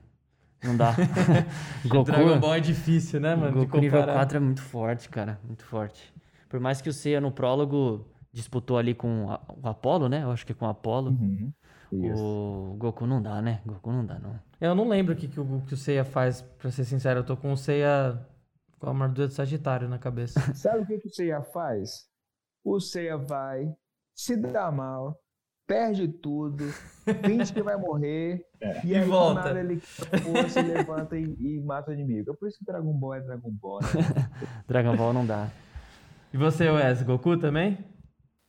[0.63, 0.93] não dá.
[1.87, 3.59] Goku, Dragon Ball é difícil, né, mano?
[3.59, 4.13] de Goku nível comparar.
[4.19, 6.13] 4 é muito forte, cara, muito forte.
[6.49, 10.23] Por mais que o Seiya no prólogo disputou ali com a- o Apollo, né?
[10.23, 11.11] Eu acho que com o Apollo.
[11.11, 11.51] Uhum.
[11.91, 12.23] Isso.
[12.23, 13.61] O Goku não dá, né?
[13.65, 14.39] Goku não dá, não.
[14.59, 17.19] Eu não lembro o que, que, o, que o Seiya faz, pra ser sincero.
[17.19, 18.17] Eu tô com o Seiya
[18.79, 20.39] com a armadura de Sagitário na cabeça.
[20.55, 22.05] Sabe o que, que o Seiya faz?
[22.63, 23.73] O Seiya vai,
[24.15, 25.17] se dá mal,
[25.71, 26.65] perde tudo,
[27.25, 28.81] finge que vai morrer, É.
[28.85, 29.41] e, E aí do volta.
[29.45, 32.31] nada ele força, levanta e, e mata o inimigo.
[32.31, 33.79] É por isso que Dragon Ball é Dragon Ball.
[33.81, 33.87] Né?
[34.67, 35.47] Dragon Ball não dá.
[36.33, 37.01] E você, Wes?
[37.01, 37.77] Goku também?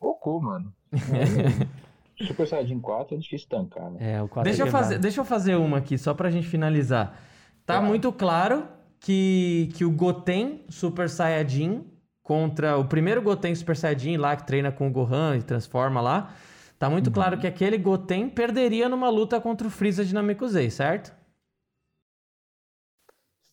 [0.00, 0.72] Goku, mano.
[2.26, 4.14] Super Saiyajin 4 é difícil tancar, né?
[4.16, 6.46] É, o 4 Deixa é eu, fazer, deixa eu fazer uma aqui, só pra gente
[6.46, 7.16] finalizar.
[7.64, 8.66] Tá muito claro
[9.00, 11.86] que, que o Goten Super Saiyajin
[12.22, 16.34] contra o primeiro Goten Super Saiyajin lá que treina com o Gohan e transforma lá.
[16.82, 21.14] Tá muito claro que aquele Goten perderia numa luta contra o Freeza de Namekusei, certo?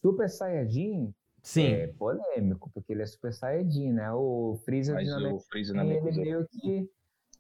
[0.02, 1.68] Super Saiyajin Sim.
[1.68, 4.12] é polêmico, porque ele é Super Saiyajin, né?
[4.12, 6.90] O Freeza Mas dinâmico, o Freeza na ele minha meio que,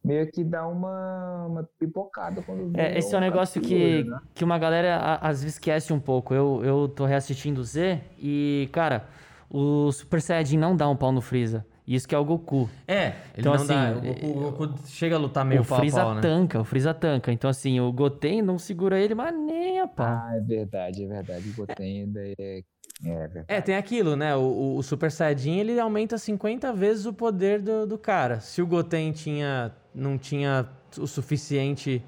[0.03, 4.19] meio que dá uma, uma pipocada quando vê É, esse é um negócio que, né?
[4.35, 6.35] que uma galera às vezes esquece um pouco.
[6.35, 9.07] Eu, eu tô reassistindo o Z e, cara,
[9.49, 11.65] o Super Saiyajin não dá um pau no Freeza.
[11.91, 12.69] Isso que é o Goku.
[12.87, 13.89] É, ele Então, não dá.
[13.89, 14.33] assim, O Goku, o
[14.67, 16.21] Goku chega a lutar meio o pau Freeza pau, né?
[16.21, 17.31] tanca, o Freeza tanca.
[17.31, 20.05] Então, assim, o Goten não segura ele, mas nem a pau.
[20.05, 21.49] Ah, é verdade, é verdade.
[21.49, 22.63] O Goten ainda é.
[23.03, 23.45] É verdade.
[23.47, 24.35] É, tem aquilo, né?
[24.35, 28.39] O, o- o Super Saiyajin, ele aumenta 50 vezes o poder do, do cara.
[28.39, 30.67] Se o Goten tinha, não tinha
[30.97, 32.03] o suficiente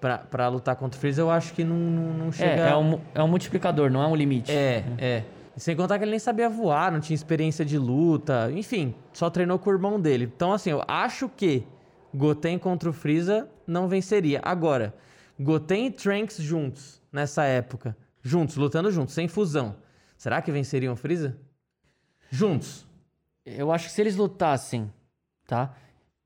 [0.00, 2.66] pra, pra lutar contra o Freeza, eu acho que não, não, não chega...
[2.68, 4.52] É, é um, é um multiplicador, não é um limite.
[4.52, 5.22] É, é.
[5.56, 9.30] E sem contar que ele nem sabia voar, não tinha experiência de luta, enfim, só
[9.30, 10.30] treinou com o irmão dele.
[10.34, 11.64] Então, assim, eu acho que
[12.12, 14.40] Goten contra o Freeza não venceria.
[14.42, 14.94] Agora,
[15.38, 19.76] Goten e Trunks juntos, nessa época, juntos, lutando juntos, sem fusão.
[20.16, 21.36] Será que venceriam o Freeza?
[22.30, 22.86] Juntos.
[23.44, 24.92] Eu acho que se eles lutassem,
[25.46, 25.74] tá?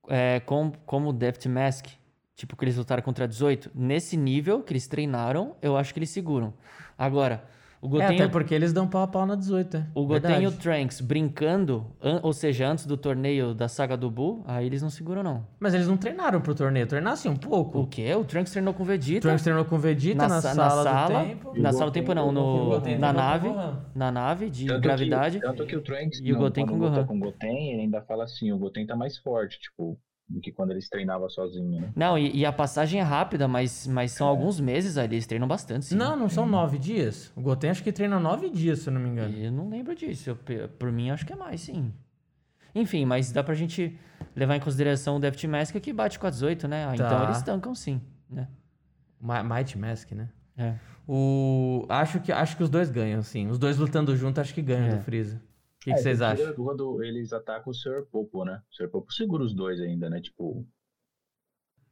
[0.09, 1.87] É, com, como o Death Mask,
[2.35, 6.11] tipo que eles lutaram contra 18, nesse nível que eles treinaram, eu acho que eles
[6.11, 6.55] seguram.
[6.97, 7.45] Agora,
[7.81, 9.87] o É, Goten, até porque eles dão pau a pau na 18, né?
[9.95, 10.57] o Goten e o Verdade.
[10.59, 14.91] Trunks brincando, an- ou seja, antes do torneio da saga do Buu, aí eles não
[14.91, 15.47] seguram, não.
[15.61, 17.81] Mas eles não treinaram pro torneio, treinassem um pouco.
[17.81, 18.15] O quê?
[18.15, 19.21] O Trunks treinou com o O Vegeta.
[19.21, 21.53] Trunks treinou com o Vegeta na, sa- sala, sala, do tempo.
[21.61, 23.49] Na o sala do tempo não, Goten- no, o Goten na o nave.
[23.95, 25.39] Na nave de Tanto gravidade.
[25.41, 27.05] Que, tanto que o Trunks, E o não, Goten quando com o Gohan.
[27.07, 29.99] com o Goten, ele ainda fala assim, o Goten tá mais forte, tipo,
[30.29, 31.91] do que quando eles treinavam sozinho, né?
[31.97, 35.49] Não, e, e a passagem é rápida, mas, mas são alguns meses ali, eles treinam
[35.49, 35.97] bastante, sim.
[35.97, 37.33] Não, não são nove dias.
[37.35, 39.35] O Goten acho que treina nove dias, se eu não me engano.
[39.37, 40.31] Eu não lembro disso.
[40.31, 41.93] Eu, por mim, acho que é mais, sim.
[42.75, 43.99] Enfim, mas dá pra gente
[44.37, 46.87] levar em consideração o Death Mask que bate com a 18, né?
[46.87, 47.25] Ah, Então Tá.
[47.25, 48.01] eles tancam sim,
[48.31, 48.49] né?
[49.21, 50.29] Might Mask, né?
[50.57, 50.75] É.
[51.07, 51.87] O...
[51.89, 53.49] Acho, que, acho que os dois ganham, sim.
[53.49, 54.97] Os dois lutando junto, acho que ganham É.
[54.97, 55.41] do Freeza.
[55.91, 56.55] O que, É, que vocês acham?
[56.55, 58.07] Quando eles atacam o Sr.
[58.11, 58.63] Popo, né?
[58.71, 58.89] O Sr.
[58.91, 60.21] Popo segura os dois ainda, né?
[60.21, 60.67] Tipo,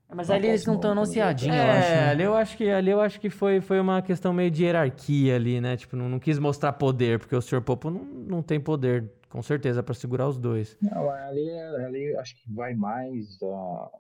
[0.09, 1.91] Mas Não ali eles não estão anunciadinhos, É, eu acho.
[1.91, 2.09] né?
[2.11, 5.35] ali eu acho que ali eu acho que foi, foi uma questão meio de hierarquia
[5.35, 5.77] ali, né?
[5.77, 7.61] Tipo, não, não quis mostrar poder, porque o Sr.
[7.63, 10.77] Popo não, não tem poder, com certeza, pra segurar os dois.
[10.81, 13.91] não, ali, ali acho que vai mais a,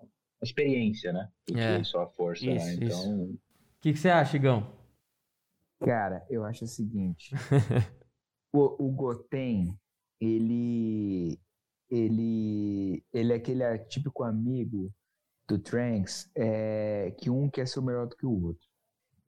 [0.42, 1.28] experiência, né?
[1.48, 1.78] Do É.
[1.78, 2.72] que só a força, Isso, né?
[2.74, 2.84] isso.
[2.84, 3.38] Então, O
[3.80, 4.70] que, que você acha, Igão?
[5.84, 7.34] Cara, eu acho o seguinte.
[8.52, 9.76] o, o Goten,
[10.20, 11.38] ele,
[11.90, 14.90] ele, ele é aquele típico amigo
[15.48, 18.66] do Trunks é, que um quer ser melhor do que o outro.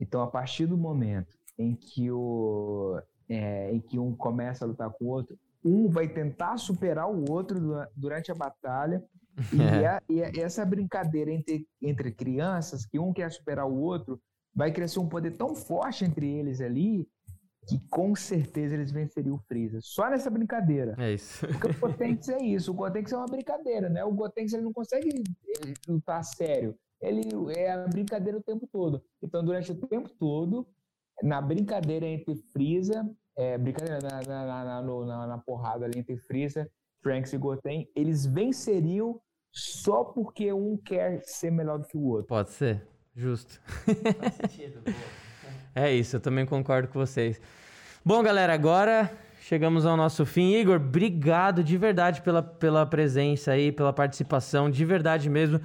[0.01, 4.91] Então, a partir do momento em que, o, é, em que um começa a lutar
[4.91, 9.03] com o outro, um vai tentar superar o outro dura- durante a batalha.
[9.53, 9.87] E, É.
[9.87, 14.21] a- e a- essa brincadeira entre, entre crianças, que um quer superar o outro,
[14.53, 17.09] vai crescer um poder tão forte entre eles ali
[17.69, 19.79] que com certeza eles venceriam o Freeza.
[19.83, 20.95] Só nessa brincadeira.
[20.99, 21.47] É isso.
[21.47, 22.71] Porque o Gotenks é isso.
[22.71, 24.03] O Gotenks é uma brincadeira, né?
[24.05, 25.23] O Gotenks ele não consegue
[25.87, 26.75] lutar a sério.
[27.01, 27.23] Ele
[27.57, 29.03] é a brincadeira o tempo todo.
[29.23, 30.67] Então, durante o tempo todo,
[31.23, 35.99] na brincadeira entre Freeza, é, brincadeira na, na, na, na- no- na- na porrada ali
[35.99, 36.69] entre Freeza,
[37.03, 39.21] Trunks e Goten, eles venceriam
[39.53, 42.27] só porque um quer ser melhor do que o outro.
[42.27, 42.87] Pode ser.
[43.15, 43.61] Justo.
[45.75, 47.41] É isso, eu também concordo com vocês.
[48.05, 50.55] Bom, galera, agora chegamos ao nosso fim.
[50.55, 55.61] Igor, obrigado de verdade pela, pela presença aí, pela participação, de verdade mesmo.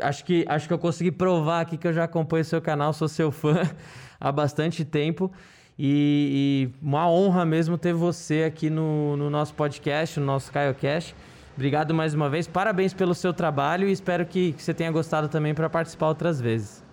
[0.00, 3.08] Acho que, acho que eu consegui provar aqui que eu já acompanho seu canal, sou
[3.08, 3.62] seu fã
[4.20, 5.30] há bastante tempo.
[5.78, 11.14] E, e uma honra mesmo ter você aqui no, no nosso podcast, no nosso CaioCast.
[11.54, 15.28] Obrigado mais uma vez, parabéns pelo seu trabalho e espero que, que você tenha gostado
[15.28, 16.85] também para participar outras vezes.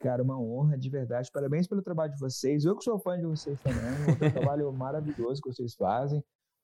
[0.00, 1.30] Cara, uma honra de verdade.
[1.32, 2.64] Parabéns pelo trabalho de vocês.
[2.64, 3.80] Eu que sou fã de vocês também.
[3.82, 6.22] Um trabalho maravilhoso que vocês fazem.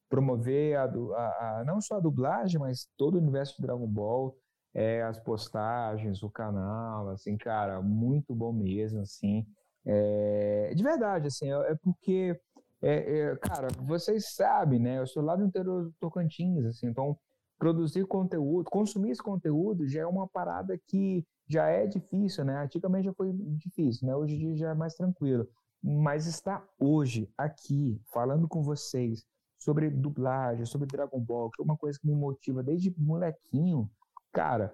[0.09, 4.37] Promover a, a- a- não só a dublagem, mas todo o universo de Dragon Ball.
[4.77, 9.47] é, as postagens, o canal, assim, cara, muito bom mesmo, assim.
[9.87, 12.37] É, de verdade, assim, é, é porque,
[12.83, 14.99] é, é, cara, vocês sabem, né?
[14.99, 17.17] Eu sou lá do interior do Tocantins, assim, então
[17.59, 22.63] produzir conteúdo, consumir esse conteúdo já é uma parada que já é difícil, né?
[22.63, 24.17] Antigamente já foi difícil, né?
[24.17, 25.47] Hoje em dia já é mais tranquilo.
[25.83, 29.27] Mas estar hoje aqui falando com vocês
[29.59, 33.91] sobre dublagem, sobre Dragon Ball, que é uma coisa que me motiva desde molequinho,
[34.33, 34.73] cara,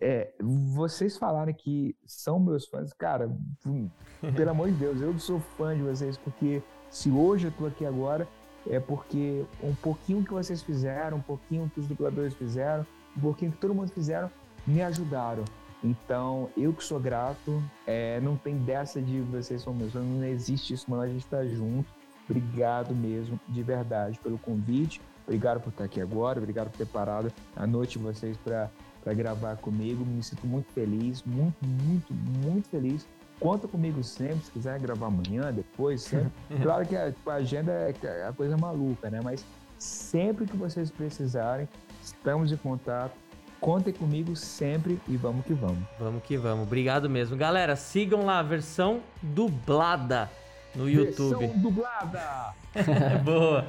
[0.00, 3.28] é, vocês falarem que são meus fãs, cara,
[3.66, 3.88] hum,
[4.36, 7.84] pelo amor de Deus, eu sou fã de vocês, porque se hoje eu tô aqui
[7.84, 8.28] agora,
[8.68, 12.86] é porque um pouquinho que vocês fizeram, um pouquinho que os dubladores fizeram,
[13.16, 14.30] um pouquinho que todo mundo fizeram,
[14.66, 15.44] me ajudaram.
[15.86, 20.74] Então, eu que sou grato, é, não tem dessa de vocês são meus, não existe
[20.74, 21.88] isso, mas a gente tá junto.
[22.28, 25.00] Obrigado mesmo, de verdade, pelo convite.
[25.24, 29.56] Obrigado por estar aqui agora, obrigado por ter parado a noite de vocês para gravar
[29.58, 30.04] comigo.
[30.04, 33.06] Me sinto muito feliz, muito, muito, muito feliz.
[33.38, 36.32] Conta comigo sempre, se quiser gravar amanhã, depois, sempre.
[36.62, 39.20] Claro que a, tipo, a agenda é é a coisa maluca, né?
[39.22, 39.44] Mas
[39.78, 41.68] sempre que vocês precisarem,
[42.02, 43.14] estamos em contato.
[43.60, 45.82] Contem comigo sempre e vamos que vamos.
[45.98, 46.66] Vamos que vamos.
[46.66, 47.36] Obrigado mesmo.
[47.36, 50.30] Galera, sigam lá a versão dublada
[50.74, 51.38] no YouTube.
[51.38, 52.54] Versão dublada!
[53.24, 53.66] Boa.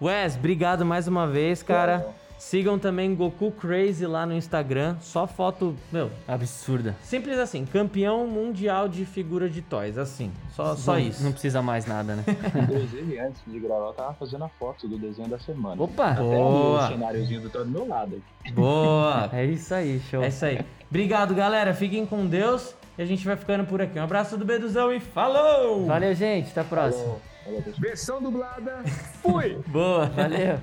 [0.00, 2.06] Wes, obrigado mais uma vez, cara.
[2.42, 4.96] Sigam também Goku Crazy lá no Instagram.
[5.00, 6.96] Só foto, meu, Absurda.
[7.00, 7.64] simples assim.
[7.64, 10.30] Campeão mundial de figura de toys, assim.
[10.50, 11.22] Só, só isso.
[11.22, 12.24] Não precisa mais nada, né?
[12.62, 15.80] Inclusive, antes de gravar, eu tava fazendo a foto do desenho da semana.
[15.80, 16.10] Opa!
[16.10, 16.84] Até Boa.
[16.84, 18.52] o cenáriozinho do meu lado aqui.
[18.52, 19.30] Boa!
[19.32, 20.22] É isso aí, show.
[20.22, 20.60] É isso aí.
[20.90, 21.72] Obrigado, galera.
[21.72, 22.74] Fiquem com Deus.
[22.98, 23.98] E a gente vai ficando por aqui.
[23.98, 25.86] Um abraço do Beduzão e falou!
[25.86, 26.50] Valeu, gente.
[26.50, 27.16] Até a próxima.
[27.44, 27.62] Falou.
[27.78, 28.82] Versão dublada.
[29.22, 29.58] Fui!
[29.68, 30.06] Boa!
[30.06, 30.58] Valeu.